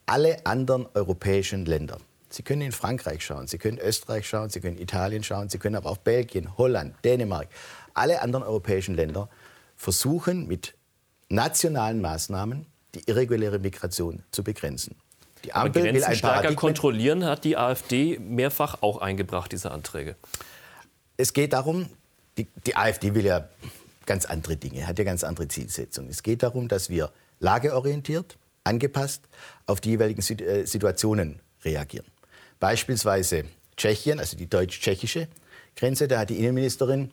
[0.04, 4.78] Alle anderen europäischen Länder, Sie können in Frankreich schauen, Sie können Österreich schauen, Sie können
[4.78, 7.48] Italien schauen, Sie können aber auch Belgien, Holland, Dänemark,
[7.94, 9.28] alle anderen europäischen Länder
[9.76, 10.74] versuchen mit
[11.28, 14.96] nationalen Maßnahmen die irreguläre Migration zu begrenzen.
[15.44, 20.16] Die Ampel Aber will ein stärker kontrollieren hat die AfD mehrfach auch eingebracht, diese Anträge.
[21.16, 21.88] Es geht darum,
[22.38, 23.48] die, die AfD will ja
[24.06, 26.10] ganz andere Dinge, hat ja ganz andere Zielsetzungen.
[26.10, 29.22] Es geht darum, dass wir lageorientiert, angepasst
[29.66, 32.06] auf die jeweiligen äh, Situationen reagieren.
[32.60, 33.44] Beispielsweise
[33.76, 35.28] Tschechien, also die deutsch-tschechische
[35.76, 37.10] Grenze, da hat die Innenministerin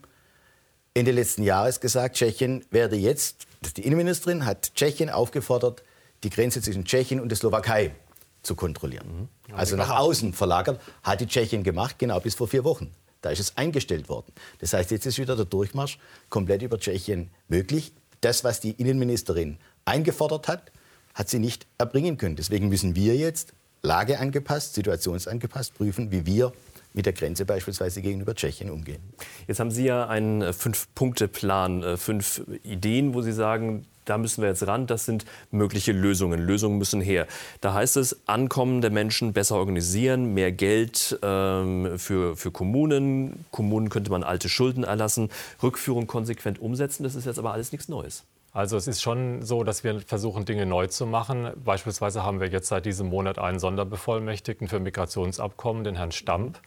[0.93, 5.83] Ende letzten Jahres gesagt, Tschechien werde jetzt, die Innenministerin hat Tschechien aufgefordert,
[6.23, 7.95] die Grenze zwischen Tschechien und der Slowakei
[8.43, 9.29] zu kontrollieren.
[9.49, 9.55] Mhm.
[9.55, 12.91] Also nach außen verlagert, hat die Tschechien gemacht, genau bis vor vier Wochen.
[13.21, 14.33] Da ist es eingestellt worden.
[14.59, 15.97] Das heißt, jetzt ist wieder der Durchmarsch
[16.29, 17.93] komplett über Tschechien möglich.
[18.21, 20.71] Das, was die Innenministerin eingefordert hat,
[21.13, 22.35] hat sie nicht erbringen können.
[22.35, 26.53] Deswegen müssen wir jetzt lageangepasst, situationsangepasst prüfen, wie wir
[26.93, 29.01] mit der Grenze beispielsweise gegenüber Tschechien umgehen.
[29.47, 34.41] Jetzt haben Sie ja einen äh, Fünf-Punkte-Plan, äh, fünf Ideen, wo Sie sagen, da müssen
[34.41, 36.39] wir jetzt ran, das sind mögliche Lösungen.
[36.39, 37.25] Lösungen müssen her.
[37.61, 43.45] Da heißt es, Ankommen der Menschen besser organisieren, mehr Geld ähm, für, für Kommunen.
[43.51, 45.29] Kommunen könnte man alte Schulden erlassen,
[45.61, 47.03] Rückführung konsequent umsetzen.
[47.03, 48.23] Das ist jetzt aber alles nichts Neues.
[48.53, 51.51] Also es ist schon so, dass wir versuchen, Dinge neu zu machen.
[51.65, 56.59] Beispielsweise haben wir jetzt seit diesem Monat einen Sonderbevollmächtigten für Migrationsabkommen, den Herrn Stamp.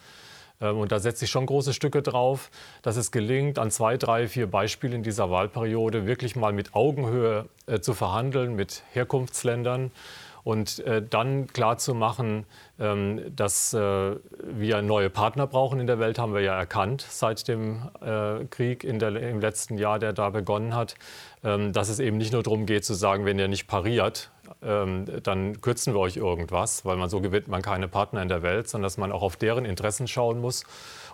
[0.61, 2.51] Ähm, und da setze ich schon große Stücke drauf,
[2.83, 7.47] dass es gelingt, an zwei, drei, vier Beispielen in dieser Wahlperiode wirklich mal mit Augenhöhe
[7.67, 9.93] äh, zu verhandeln mit Herkunftsländern
[10.47, 12.47] und äh, dann klar zu machen,
[12.79, 17.49] ähm, dass äh, wir neue Partner brauchen in der Welt, haben wir ja erkannt seit
[17.49, 20.95] dem äh, Krieg der, im letzten Jahr, der da begonnen hat,
[21.43, 24.31] ähm, dass es eben nicht nur darum geht zu sagen, wenn ihr nicht pariert,
[24.63, 28.45] ähm, dann kürzen wir euch irgendwas, weil man so gewinnt man keine Partner in der
[28.45, 30.63] Welt, sondern dass man auch auf deren Interessen schauen muss.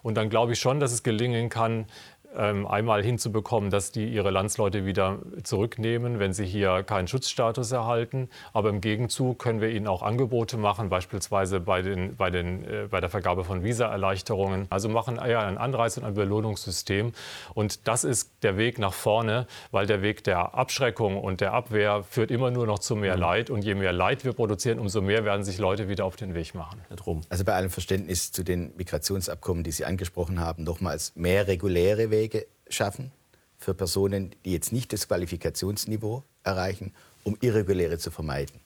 [0.02, 1.86] Und dann glaube ich schon, dass es gelingen kann,
[2.34, 8.30] einmal hinzubekommen, dass die ihre Landsleute wieder zurücknehmen, wenn sie hier keinen Schutzstatus erhalten.
[8.52, 12.88] Aber im Gegenzug können wir ihnen auch Angebote machen, beispielsweise bei, den, bei, den, äh,
[12.90, 14.66] bei der Vergabe von Visaerleichterungen.
[14.70, 17.12] Also machen eher ein Anreiz- und ein Belohnungssystem.
[17.52, 22.02] Und das ist der Weg nach vorne, weil der Weg der Abschreckung und der Abwehr
[22.02, 23.20] führt immer nur noch zu mehr mhm.
[23.20, 23.50] Leid.
[23.50, 26.54] Und je mehr Leid wir produzieren, umso mehr werden sich Leute wieder auf den Weg
[26.54, 26.80] machen.
[27.28, 32.21] Also bei allem Verständnis zu den Migrationsabkommen, die Sie angesprochen haben, nochmals mehr reguläre Wege
[32.22, 33.11] Wege schaffen
[33.58, 38.61] für Personen, die jetzt nicht das Qualifikationsniveau erreichen, um Irreguläre zu vermeiden.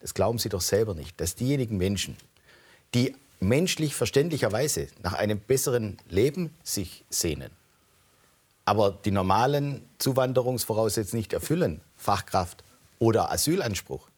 [0.00, 2.16] Das glauben Sie doch selber nicht, dass diejenigen Menschen,
[2.94, 7.50] die menschlich verständlicherweise nach einem besseren Leben sich sehnen,
[8.64, 12.64] aber die normalen Zuwanderungsvoraussetzungen nicht erfüllen, Fachkraft
[12.98, 14.08] oder Asylanspruch,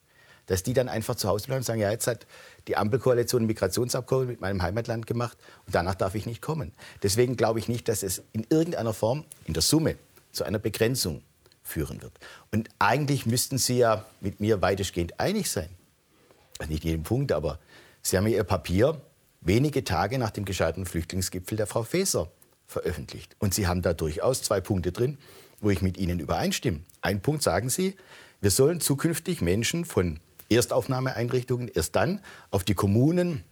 [0.47, 2.27] dass die dann einfach zu Hause bleiben und sagen, ja, jetzt hat
[2.69, 6.73] die Ampelkoalition ein Migrationsabkommen mit meinem Heimatland gemacht und danach darf ich nicht kommen.
[7.03, 9.97] Deswegen glaube ich nicht, dass es in irgendeiner Form in der Summe
[10.33, 11.23] zu einer Begrenzung
[11.63, 12.13] führen wird.
[12.53, 15.69] Und eigentlich müssten Sie ja mit mir weitestgehend einig sein.
[16.69, 17.59] Nicht in jedem Punkt, aber
[18.03, 19.01] Sie haben Ihr Papier
[19.41, 22.31] wenige Tage nach dem gescheiterten Flüchtlingsgipfel der Frau Faeser
[22.67, 23.37] veröffentlicht.
[23.39, 25.19] Und Sie haben da durchaus zwei Punkte drin,
[25.61, 26.81] wo ich mit Ihnen übereinstimme.
[27.01, 27.97] Ein Punkt sagen Sie,
[28.41, 33.45] wir sollen zukünftig Menschen von Erstaufnahmeeinrichtungen erst dann auf die Kommunen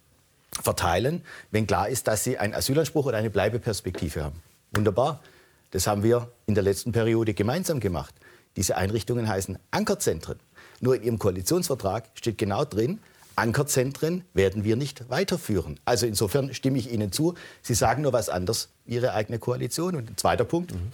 [0.61, 4.41] verteilen, wenn klar ist, dass sie einen Asylanspruch oder eine Bleibeperspektive haben.
[4.71, 5.21] Wunderbar.
[5.71, 8.13] Das haben wir in der letzten Periode gemeinsam gemacht.
[8.55, 10.39] Diese Einrichtungen heißen Ankerzentren.
[10.79, 12.99] Nur in Ihrem Koalitionsvertrag steht genau drin,
[13.35, 15.77] Ankerzentren werden wir nicht weiterführen.
[15.83, 17.35] Also insofern stimme ich Ihnen zu.
[17.61, 19.95] Sie sagen nur was anderes Ihre eigene Koalition.
[19.95, 20.93] Und ein zweiter Punkt, mhm.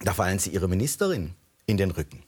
[0.00, 1.34] da fallen Sie Ihre Ministerin
[1.66, 2.22] in den Rücken.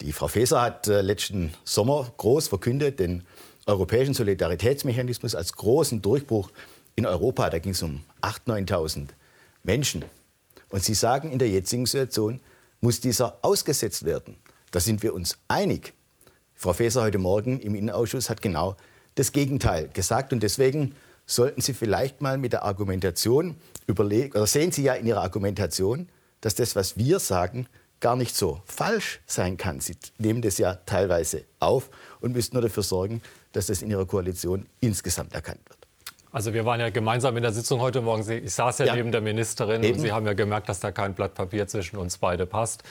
[0.00, 3.22] Die Frau Faeser hat äh, letzten Sommer groß verkündet, den
[3.66, 6.50] europäischen Solidaritätsmechanismus als großen Durchbruch
[6.96, 7.50] in Europa.
[7.50, 9.08] Da ging es um 8.000, 9.000
[9.62, 10.04] Menschen.
[10.70, 12.40] Und Sie sagen, in der jetzigen Situation
[12.80, 14.36] muss dieser ausgesetzt werden.
[14.70, 15.92] Da sind wir uns einig.
[16.54, 18.76] Frau Faeser heute Morgen im Innenausschuss hat genau
[19.16, 20.32] das Gegenteil gesagt.
[20.32, 20.94] Und deswegen
[21.26, 26.08] sollten Sie vielleicht mal mit der Argumentation überlegen, oder sehen Sie ja in Ihrer Argumentation,
[26.40, 27.66] dass das, was wir sagen,
[28.00, 29.80] gar nicht so falsch sein kann.
[29.80, 34.06] Sie nehmen das ja teilweise auf und müssen nur dafür sorgen, dass das in ihrer
[34.06, 35.80] Koalition insgesamt erkannt wird.
[36.32, 38.28] Also wir waren ja gemeinsam in der Sitzung heute Morgen.
[38.30, 38.94] Ich saß ja, ja.
[38.94, 39.94] neben der Ministerin Eben.
[39.94, 42.84] und Sie haben ja gemerkt, dass da kein Blatt Papier zwischen uns beide passt.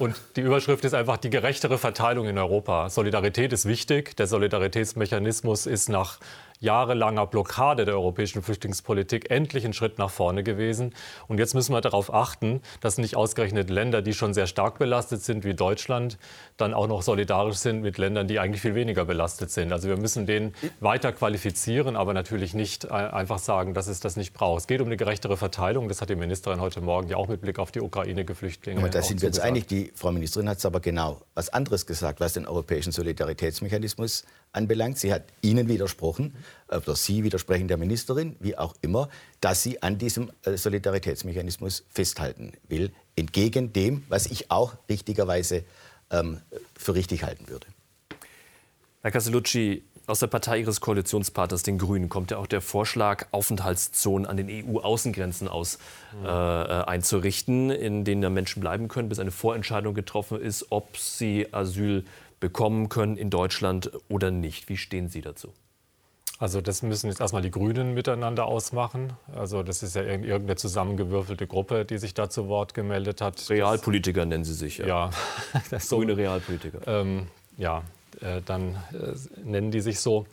[0.00, 2.90] Und die Überschrift ist einfach die gerechtere Verteilung in Europa.
[2.90, 4.16] Solidarität ist wichtig.
[4.16, 6.18] Der Solidaritätsmechanismus ist nach
[6.60, 10.94] jahrelanger Blockade der europäischen Flüchtlingspolitik endlich ein Schritt nach vorne gewesen.
[11.26, 15.22] Und jetzt müssen wir darauf achten, dass nicht ausgerechnet Länder, die schon sehr stark belastet
[15.22, 16.18] sind, wie Deutschland,
[16.58, 19.72] dann auch noch solidarisch sind mit Ländern, die eigentlich viel weniger belastet sind.
[19.72, 24.16] Also wir müssen den weiter qualifizieren, aber natürlich nicht äh, einfach sagen, dass es das
[24.16, 24.60] nicht braucht.
[24.60, 25.88] Es geht um eine gerechtere Verteilung.
[25.88, 28.82] Das hat die Ministerin heute Morgen ja auch mit Blick auf die Ukraine-Geflüchtlinge.
[28.82, 29.66] Ja, da sind wir uns einig.
[29.66, 34.98] Die Frau Ministerin hat es aber genau was anderes gesagt, was den europäischen Solidaritätsmechanismus anbelangt.
[34.98, 36.34] Sie hat Ihnen widersprochen,
[36.68, 39.08] oder Sie widersprechen der Ministerin, wie auch immer,
[39.40, 45.64] dass sie an diesem äh, Solidaritätsmechanismus festhalten will, entgegen dem, was ich auch richtigerweise
[46.10, 46.40] ähm,
[46.76, 47.66] für richtig halten würde.
[49.02, 54.26] Herr Castellucci, aus der Partei Ihres Koalitionspartners, den Grünen, kommt ja auch der Vorschlag, Aufenthaltszonen
[54.26, 55.78] an den EU-Außengrenzen aus
[56.22, 60.96] äh, äh, einzurichten, in denen ja Menschen bleiben können, bis eine Vorentscheidung getroffen ist, ob
[60.96, 62.04] sie Asyl
[62.40, 64.68] bekommen können in Deutschland oder nicht.
[64.68, 65.52] Wie stehen Sie dazu?
[66.40, 69.12] Also das müssen jetzt erstmal die Grünen miteinander ausmachen.
[69.36, 73.50] Also das ist ja irgendeine zusammengewürfelte Gruppe, die sich da zu Wort gemeldet hat.
[73.50, 74.78] Realpolitiker nennen sie sich.
[74.78, 75.10] Ja, ja.
[75.90, 76.80] grüne Realpolitiker.
[76.86, 77.26] Ähm,
[77.58, 77.82] ja,
[78.44, 80.26] dann äh, nennen die sich so.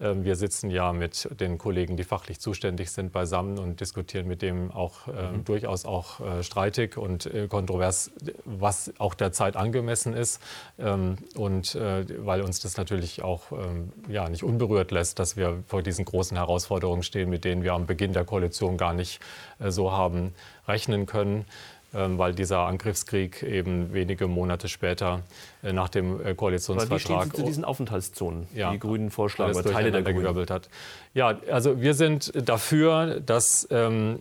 [0.00, 4.42] Ähm, wir sitzen ja mit den Kollegen, die fachlich zuständig sind, beisammen und diskutieren mit
[4.42, 5.44] dem auch äh, mhm.
[5.44, 8.10] durchaus auch streitig und kontrovers,
[8.44, 10.40] was auch der Zeit angemessen ist.
[10.78, 15.82] Ähm, und weil uns das natürlich auch ähm, ja, nicht unberührt lässt, dass wir vor
[15.82, 19.20] diesen großen Herausforderungen stehen, mit denen wir am Beginn der Koalition gar nicht
[19.58, 20.34] so haben
[20.66, 21.44] rechnen können.
[21.92, 25.22] Ähm, weil dieser Angriffskrieg eben wenige Monate später
[25.64, 26.88] äh, nach dem äh, Koalitionsvertrag.
[26.88, 30.52] Aber wie stehen Sie zu diesen Aufenthaltszonen, ja, die Grünen vorschlagen, oder Teile der gewirbelt
[30.52, 30.68] hat?
[31.14, 34.20] Ja, also wir sind dafür, dass ähm,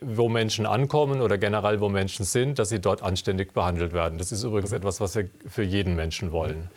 [0.00, 4.18] wo Menschen ankommen oder generell wo Menschen sind, dass sie dort anständig behandelt werden.
[4.18, 6.70] Das ist übrigens etwas, was wir für jeden Menschen wollen.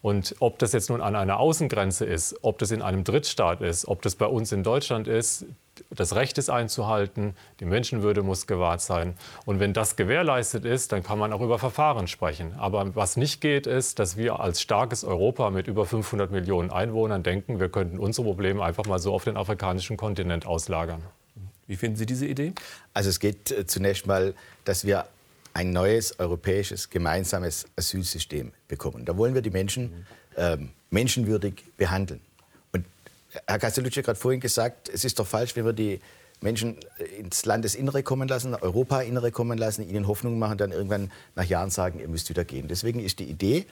[0.00, 3.86] Und ob das jetzt nun an einer Außengrenze ist, ob das in einem Drittstaat ist,
[3.86, 5.44] ob das bei uns in Deutschland ist,
[5.90, 9.16] das Recht ist einzuhalten, die Menschenwürde muss gewahrt sein.
[9.44, 12.54] Und wenn das gewährleistet ist, dann kann man auch über Verfahren sprechen.
[12.58, 17.22] Aber was nicht geht, ist, dass wir als starkes Europa mit über 500 Millionen Einwohnern
[17.22, 21.02] denken, wir könnten unsere Probleme einfach mal so auf den afrikanischen Kontinent auslagern.
[21.66, 22.52] Wie finden Sie diese Idee?
[22.92, 24.34] Also es geht äh, zunächst mal,
[24.64, 25.06] dass wir
[25.54, 29.04] ein neues europäisches gemeinsames Asylsystem bekommen.
[29.04, 30.06] Da wollen wir die Menschen
[30.36, 30.58] äh,
[30.90, 32.20] menschenwürdig behandeln.
[33.46, 36.00] Herr Castellucci hat gerade vorhin gesagt, es ist doch falsch, wenn wir die
[36.40, 36.76] Menschen
[37.18, 42.00] ins Landesinnere kommen lassen, Europa-Innere kommen lassen, ihnen Hoffnung machen, dann irgendwann nach Jahren sagen,
[42.00, 42.68] ihr müsst wieder gehen.
[42.68, 43.66] Deswegen ist die Idee,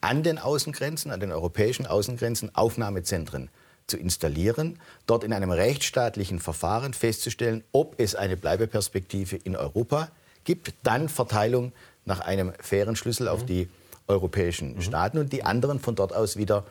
[0.00, 3.50] an den Außengrenzen, an den europäischen Außengrenzen Aufnahmezentren
[3.86, 10.08] zu installieren, dort in einem rechtsstaatlichen Verfahren festzustellen, ob es eine Bleibeperspektive in Europa
[10.44, 11.72] gibt dann Verteilung
[12.04, 13.46] nach einem fairen Schlüssel auf mhm.
[13.46, 13.68] die
[14.06, 14.82] europäischen mhm.
[14.82, 16.64] Staaten und die anderen von dort aus wieder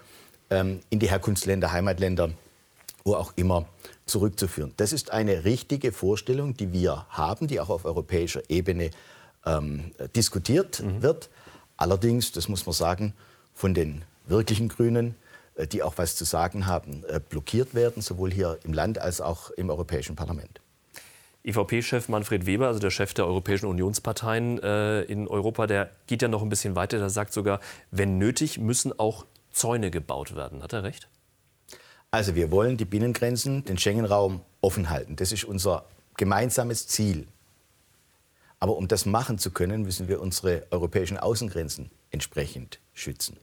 [0.53, 2.29] ähm, in die Herkunftsländer, Heimatländer,
[3.03, 3.65] wo auch immer
[4.05, 4.73] zurückzuführen.
[4.77, 8.91] Das ist eine richtige Vorstellung, die wir haben, die auch auf europäischer Ebene
[9.45, 11.01] ähm, diskutiert mhm.
[11.01, 11.29] wird.
[11.77, 13.13] Allerdings, das muss man sagen,
[13.53, 15.15] von den wirklichen Grünen,
[15.55, 19.21] äh, die auch was zu sagen haben, äh, blockiert werden, sowohl hier im Land als
[19.21, 20.61] auch im Europäischen Parlament.
[21.45, 26.29] EVP-Chef Manfred Weber, also der Chef der Europäischen Unionsparteien äh, in Europa, der geht ja
[26.29, 26.99] noch ein bisschen weiter.
[26.99, 27.59] Der sagt sogar,
[27.91, 30.61] wenn nötig, müssen auch Zäune gebaut werden.
[30.61, 31.07] Hat er recht?
[32.11, 35.15] Also wir wollen die Binnengrenzen, den Schengen-Raum offen halten.
[35.15, 35.85] Das ist unser
[36.17, 37.27] gemeinsames Ziel.
[38.59, 43.37] Aber um das machen zu können, müssen wir unsere europäischen Außengrenzen entsprechend schützen.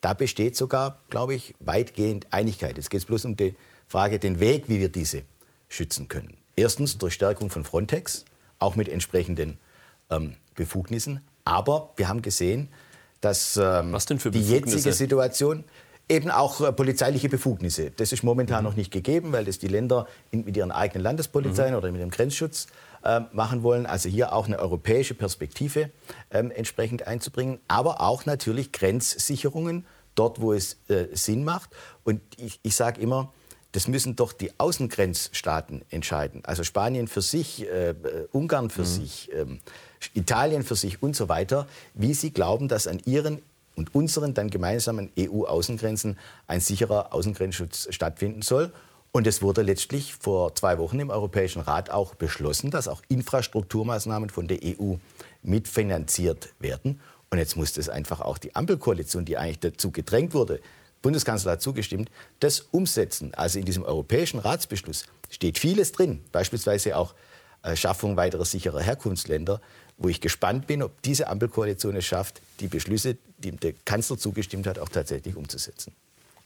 [0.00, 2.76] Da besteht sogar, glaube ich, weitgehend Einigkeit.
[2.76, 3.54] Jetzt geht es bloß um die
[3.86, 5.22] Frage, den Weg, wie wir diese
[5.68, 6.36] schützen können.
[6.56, 8.24] Erstens durch Stärkung von Frontex,
[8.58, 9.58] auch mit entsprechenden
[10.10, 11.20] ähm, Befugnissen.
[11.44, 12.68] Aber wir haben gesehen,
[13.22, 13.96] dass ähm,
[14.32, 15.64] die jetzige Situation
[16.08, 17.90] eben auch äh, polizeiliche Befugnisse.
[17.90, 18.70] Das ist momentan mhm.
[18.70, 21.78] noch nicht gegeben, weil das die Länder in, mit ihren eigenen Landespolizeien mhm.
[21.78, 22.66] oder mit dem Grenzschutz
[23.04, 23.86] äh, machen wollen.
[23.86, 25.90] Also hier auch eine europäische Perspektive
[26.30, 31.70] äh, entsprechend einzubringen, aber auch natürlich Grenzsicherungen dort, wo es äh, Sinn macht.
[32.04, 33.32] Und ich, ich sage immer,
[33.70, 36.44] das müssen doch die Außengrenzstaaten entscheiden.
[36.44, 37.94] Also Spanien für sich, äh, äh
[38.30, 38.86] Ungarn für mhm.
[38.86, 39.46] sich, äh,
[40.14, 43.42] Italien für sich und so weiter, wie sie glauben, dass an ihren
[43.76, 48.72] und unseren dann gemeinsamen EU-Außengrenzen ein sicherer Außengrenzschutz stattfinden soll.
[49.12, 54.30] Und es wurde letztlich vor zwei Wochen im Europäischen Rat auch beschlossen, dass auch Infrastrukturmaßnahmen
[54.30, 54.94] von der EU
[55.42, 57.00] mitfinanziert werden.
[57.30, 60.60] Und jetzt muss das einfach auch die Ampelkoalition, die eigentlich dazu gedrängt wurde,
[61.02, 62.10] Bundeskanzler hat zugestimmt,
[62.40, 63.34] das umsetzen.
[63.34, 67.14] Also in diesem europäischen Ratsbeschluss steht vieles drin, beispielsweise auch
[67.74, 69.60] Schaffung weiterer sicherer Herkunftsländer,
[69.98, 74.66] wo ich gespannt bin, ob diese Ampelkoalition es schafft, die Beschlüsse, die der Kanzler zugestimmt
[74.66, 75.92] hat, auch tatsächlich umzusetzen.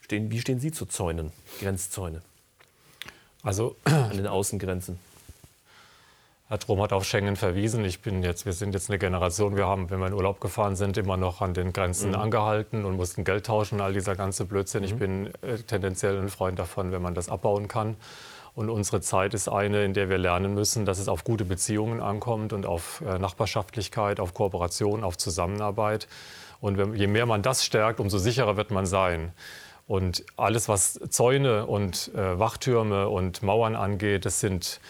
[0.01, 2.21] Stehen, wie stehen Sie zu Zäunen, Grenzzäune?
[3.43, 4.99] Also an den Außengrenzen.
[6.49, 7.83] Herr Trom hat auf Schengen verwiesen.
[7.83, 10.77] Ich bin jetzt, wir sind jetzt eine Generation, wir haben, wenn wir in Urlaub gefahren
[10.77, 12.15] sind, immer noch an den Grenzen mhm.
[12.15, 14.83] angehalten und mussten Geld tauschen, all dieser ganze Blödsinn.
[14.83, 14.87] Mhm.
[14.87, 17.97] Ich bin äh, tendenziell ein Freund davon, wenn man das abbauen kann.
[18.57, 22.01] Und unsere Zeit ist eine, in der wir lernen müssen, dass es auf gute Beziehungen
[22.01, 26.07] ankommt und auf äh, Nachbarschaftlichkeit, auf Kooperation, auf Zusammenarbeit.
[26.59, 29.31] Und je mehr man das stärkt, umso sicherer wird man sein.
[29.85, 34.81] Und alles, was Zäune und äh, Wachtürme und Mauern angeht, das sind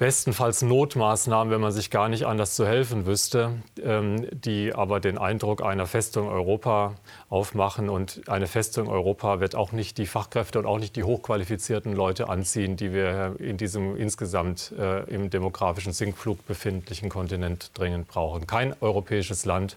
[0.00, 5.18] bestenfalls Notmaßnahmen, wenn man sich gar nicht anders zu helfen wüsste, ähm, die aber den
[5.18, 6.94] Eindruck einer Festung Europa
[7.28, 7.90] aufmachen.
[7.90, 12.30] Und eine Festung Europa wird auch nicht die Fachkräfte und auch nicht die hochqualifizierten Leute
[12.30, 18.46] anziehen, die wir in diesem insgesamt äh, im demografischen Sinkflug befindlichen Kontinent dringend brauchen.
[18.46, 19.76] Kein europäisches Land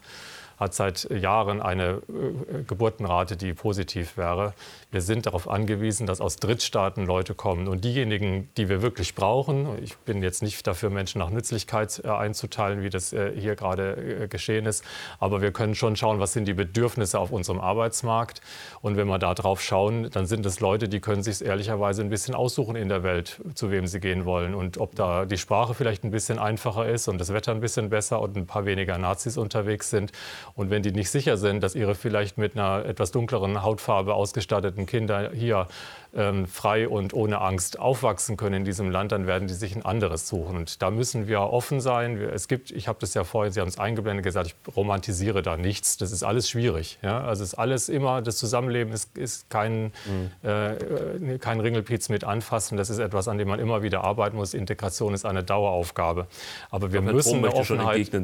[0.57, 4.53] hat seit Jahren eine äh, Geburtenrate, die positiv wäre.
[4.93, 7.67] Wir sind darauf angewiesen, dass aus Drittstaaten Leute kommen.
[7.67, 12.09] Und diejenigen, die wir wirklich brauchen, ich bin jetzt nicht dafür, Menschen nach Nützlichkeit äh,
[12.09, 14.85] einzuteilen, wie das äh, hier gerade geschehen ist,
[15.19, 18.41] aber wir können schon schauen, was sind die Bedürfnisse auf unserem Arbeitsmarkt.
[18.81, 22.11] Und wenn wir da drauf schauen, dann sind es Leute, die können sich ehrlicherweise ein
[22.11, 24.53] bisschen aussuchen in der Welt, zu wem sie gehen wollen.
[24.53, 27.89] Und ob da die Sprache vielleicht ein bisschen einfacher ist und das Wetter ein bisschen
[27.89, 30.11] besser und ein paar weniger Nazis unterwegs sind
[30.53, 34.82] und wenn die nicht sicher sind, dass ihre vielleicht mit einer etwas dunkleren Hautfarbe ausgestatteten
[34.85, 35.67] Kinder hier
[36.15, 39.83] ähm, frei und ohne Angst aufwachsen können in diesem Land, dann werden die sich ein
[39.83, 40.57] anderes suchen.
[40.57, 42.17] Und da müssen wir offen sein.
[42.17, 45.57] Es gibt, ich habe das ja vorhin, Sie haben es eingeblendet gesagt, ich romantisiere da
[45.57, 45.97] nichts.
[45.97, 46.99] Das ist alles schwierig.
[47.01, 47.23] Ja?
[47.23, 50.47] Also es ist alles immer, das Zusammenleben ist, ist kein, mhm.
[50.47, 52.77] äh, kein Ringelpiez mit anfassen.
[52.77, 54.53] Das ist etwas, an dem man immer wieder arbeiten muss.
[54.53, 56.27] Integration ist eine Daueraufgabe.
[56.69, 58.23] Aber wir Herr müssen jetzt den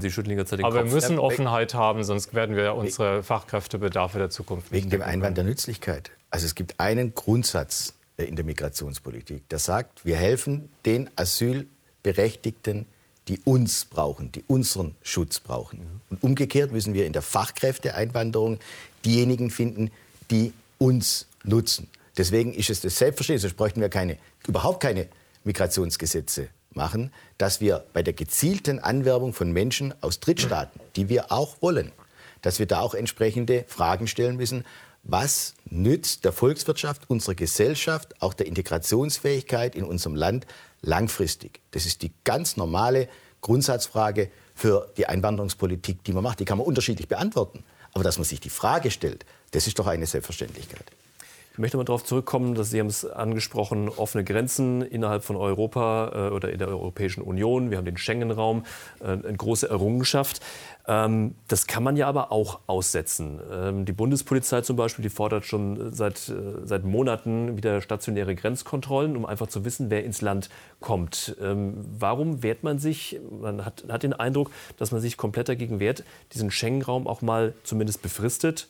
[0.64, 5.38] aber wir müssen Offenheit haben, sonst werden wir unsere Fachkräftebedarfe der Zukunft Wegen dem Einwand
[5.38, 6.12] der Nützlichkeit.
[6.30, 12.86] Also es gibt einen Grundsatz in der Migrationspolitik, der sagt, wir helfen den Asylberechtigten,
[13.28, 16.02] die uns brauchen, die unseren Schutz brauchen.
[16.10, 18.60] Und umgekehrt müssen wir in der Fachkräfteeinwanderung
[19.06, 19.92] diejenigen finden,
[20.32, 21.88] die uns nutzen.
[22.18, 25.08] Deswegen ist es das Selbstverständlich, sonst bräuchten wir keine, überhaupt keine
[25.44, 31.58] Migrationsgesetze machen, dass wir bei der gezielten Anwerbung von Menschen aus Drittstaaten, die wir auch
[31.62, 31.92] wollen,
[32.42, 34.66] dass wir da auch entsprechende Fragen stellen müssen
[35.12, 40.46] was nützt der Volkswirtschaft, unserer Gesellschaft, auch der Integrationsfähigkeit in unserem Land
[40.82, 41.62] langfristig?
[41.72, 43.08] Das ist die ganz normale
[43.42, 46.40] Grundsatzfrage für die Einwanderungspolitik, die man macht.
[46.40, 47.64] Die kann man unterschiedlich beantworten.
[47.94, 50.86] Aber dass man sich die Frage stellt, das ist doch eine Selbstverständlichkeit.
[51.60, 56.30] Ich möchte mal darauf zurückkommen, dass Sie haben es angesprochen, offene Grenzen innerhalb von Europa
[56.30, 57.70] äh, oder in der Europäischen Union.
[57.70, 58.64] Wir haben den Schengen-Raum,
[59.02, 60.40] äh, eine große Errungenschaft.
[60.88, 63.42] Ähm, das kann man ja aber auch aussetzen.
[63.52, 69.18] Ähm, die Bundespolizei zum Beispiel, die fordert schon seit, äh, seit Monaten wieder stationäre Grenzkontrollen,
[69.18, 71.36] um einfach zu wissen, wer ins Land kommt.
[71.42, 75.82] Ähm, warum wehrt man sich, man hat, hat den Eindruck, dass man sich komplett dagegen
[75.82, 78.70] wehrt, diesen Schengen-Raum auch mal zumindest befristet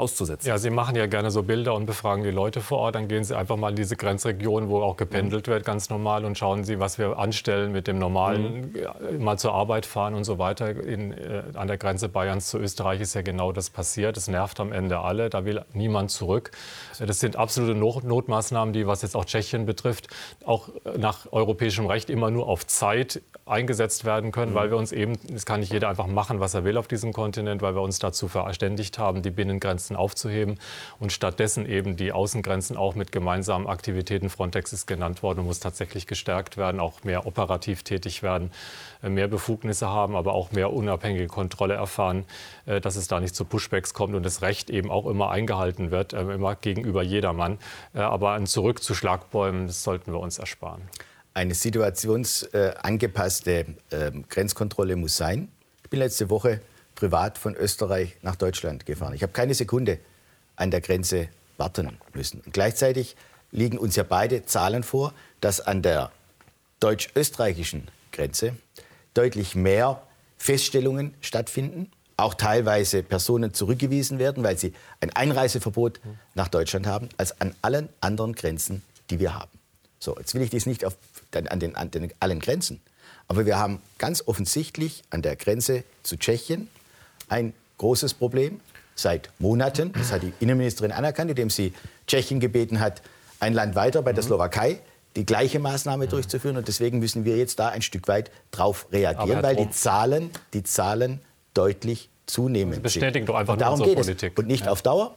[0.00, 0.48] auszusetzen.
[0.48, 2.94] Ja, Sie machen ja gerne so Bilder und befragen die Leute vor Ort.
[2.94, 5.52] Dann gehen Sie einfach mal in diese Grenzregion, wo auch gependelt mhm.
[5.52, 9.22] wird, ganz normal, und schauen Sie, was wir anstellen mit dem normalen, mhm.
[9.22, 10.70] mal zur Arbeit fahren und so weiter.
[10.70, 14.16] In, äh, an der Grenze Bayerns zu Österreich ist ja genau das passiert.
[14.16, 15.30] Das nervt am Ende alle.
[15.30, 16.50] Da will niemand zurück.
[16.98, 20.08] Das sind absolute Not Notmaßnahmen, die, was jetzt auch Tschechien betrifft,
[20.44, 24.56] auch nach europäischem Recht immer nur auf Zeit eingesetzt werden können, mhm.
[24.56, 27.12] weil wir uns eben, es kann nicht jeder einfach machen, was er will auf diesem
[27.12, 30.58] Kontinent, weil wir uns dazu verständigt haben, die Binnengrenzen aufzuheben
[30.98, 36.06] und stattdessen eben die Außengrenzen auch mit gemeinsamen Aktivitäten, Frontex ist genannt worden, muss tatsächlich
[36.06, 38.50] gestärkt werden, auch mehr operativ tätig werden,
[39.02, 42.24] äh, mehr Befugnisse haben, aber auch mehr unabhängige Kontrolle erfahren,
[42.66, 45.90] äh, dass es da nicht zu Pushbacks kommt und das Recht eben auch immer eingehalten
[45.90, 47.58] wird, äh, immer gegenüber jedermann.
[47.92, 50.82] Aber ein Zurück zu Schlagbäumen, das sollten wir uns ersparen.
[51.32, 55.48] Eine situationsangepasste äh, Grenzkontrolle muss sein.
[55.84, 56.60] Ich bin letzte Woche
[57.00, 59.14] privat von Österreich nach Deutschland gefahren.
[59.14, 59.98] Ich habe keine Sekunde
[60.54, 62.42] an der Grenze warten müssen.
[62.44, 63.16] Und gleichzeitig
[63.52, 66.12] liegen uns ja beide Zahlen vor, dass an der
[66.80, 68.54] deutsch-österreichischen Grenze
[69.14, 70.02] deutlich mehr
[70.36, 76.00] Feststellungen stattfinden, auch teilweise Personen zurückgewiesen werden, weil sie ein Einreiseverbot
[76.34, 79.50] nach Deutschland haben, als an allen anderen Grenzen, die wir haben.
[79.98, 80.96] So, jetzt will ich dies nicht auf,
[81.34, 82.82] an, den, an den, allen Grenzen.
[83.26, 86.68] Aber wir haben ganz offensichtlich an der Grenze zu Tschechien
[87.30, 88.60] ein großes Problem.
[88.94, 89.94] seit Monaten.
[89.94, 91.72] Das hat die Innenministerin anerkannt, indem sie
[92.06, 93.00] Tschechien gebeten hat,
[93.38, 94.80] ein Land weiter bei der Slowakei
[95.16, 96.10] die gleiche Maßnahme mhm.
[96.10, 96.56] durchzuführen.
[96.56, 100.62] Und deswegen müssen wir jetzt da ein Stück weit drauf reagieren, weil die Zahlen, die
[100.62, 101.20] Zahlen
[101.54, 102.74] deutlich zunehmen.
[102.74, 104.32] Sie bestätigen doch einfach und darum geht Politik.
[104.34, 104.38] Es.
[104.38, 104.70] Und nicht ja.
[104.70, 105.16] auf Dauer,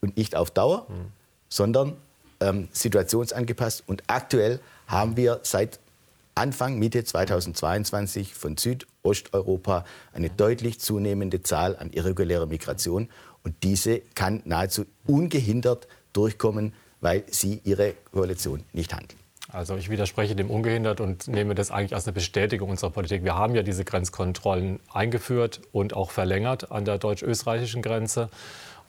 [0.00, 1.12] und nicht auf Dauer, mhm.
[1.48, 1.96] sondern
[2.40, 3.84] ähm, situationsangepasst.
[3.86, 5.78] Und aktuell haben wir seit
[6.34, 13.08] Anfang, Mitte 2022 von Südosteuropa eine deutlich zunehmende Zahl an irregulärer Migration.
[13.44, 19.18] Und diese kann nahezu ungehindert durchkommen, weil sie ihre Koalition nicht handeln.
[19.48, 23.22] Also ich widerspreche dem ungehindert und nehme das eigentlich als eine Bestätigung unserer Politik.
[23.24, 28.30] Wir haben ja diese Grenzkontrollen eingeführt und auch verlängert an der deutsch-österreichischen Grenze.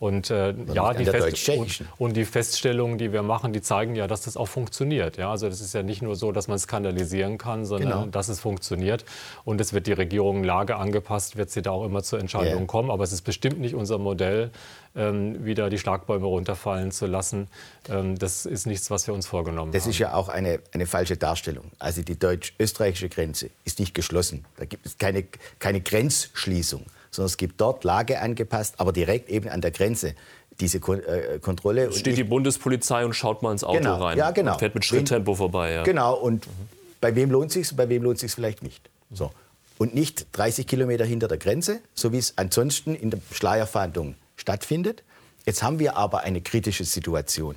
[0.03, 4.05] Und äh, ja, die Fest und, und, die Feststellungen, die wir machen, die zeigen ja,
[4.05, 5.15] dass das auch funktioniert.
[5.15, 8.05] Ja, also das ist ja nicht nur so, dass man skandalisieren kann, sondern genau.
[8.07, 9.05] dass es funktioniert.
[9.45, 12.65] Und es wird die Regierung Lage angepasst, wird sie da auch immer zur Entscheidung yeah.
[12.65, 12.91] kommen.
[12.91, 14.51] Aber es ist bestimmt nicht unser Modell,
[14.93, 17.47] ähm, wieder die Schlagbäume runterfallen zu lassen.
[17.87, 19.89] Ähm, das ist nichts, was wir uns vorgenommen das haben.
[19.89, 21.71] Das ist ja auch eine, eine falsche Darstellung.
[21.79, 24.43] Also die deutsch-österreichische Grenze ist nicht geschlossen.
[24.57, 25.23] Da gibt es keine,
[25.59, 26.83] keine Grenzschließung
[27.13, 30.15] sondern es gibt dort Lage angepasst, aber direkt eben an der Grenze
[30.59, 31.85] diese Kon äh, Kontrolle.
[31.85, 34.17] Es steht die Bundespolizei und schaut mal ins Auto genau, rein.
[34.17, 34.53] Ja, genau.
[34.53, 35.73] Und fährt mit Schritttempo vorbei.
[35.73, 35.83] Ja.
[35.83, 36.15] Genau.
[36.15, 36.51] Und mhm.
[37.01, 38.89] bei wem lohnt sich bei wem lohnt sich vielleicht nicht.
[39.11, 39.31] So.
[39.77, 45.03] Und nicht 30 Kilometer hinter der Grenze, so wie es ansonsten in der Schleierfahndung stattfindet.
[45.45, 47.55] Jetzt haben wir aber eine kritische Situation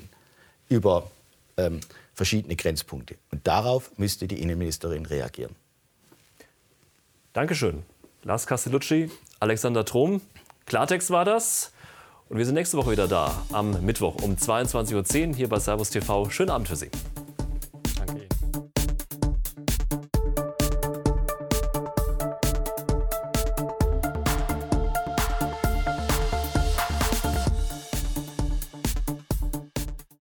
[0.69, 1.11] über
[1.57, 1.81] ähm,
[2.15, 3.17] verschiedene Grenzpunkte.
[3.31, 5.55] Und darauf müsste die Innenministerin reagieren.
[7.33, 7.83] Dankeschön.
[8.25, 9.11] Lars Castellucci,
[9.47, 10.21] Alexander Trom.
[10.67, 11.73] Klartext war das.
[12.29, 15.91] Und wir sind nächste Woche wieder da, am Mittwoch um 22.10 Uhr hier bei Servus
[15.91, 16.29] TV.
[16.31, 16.91] Schönen Abend für Sie.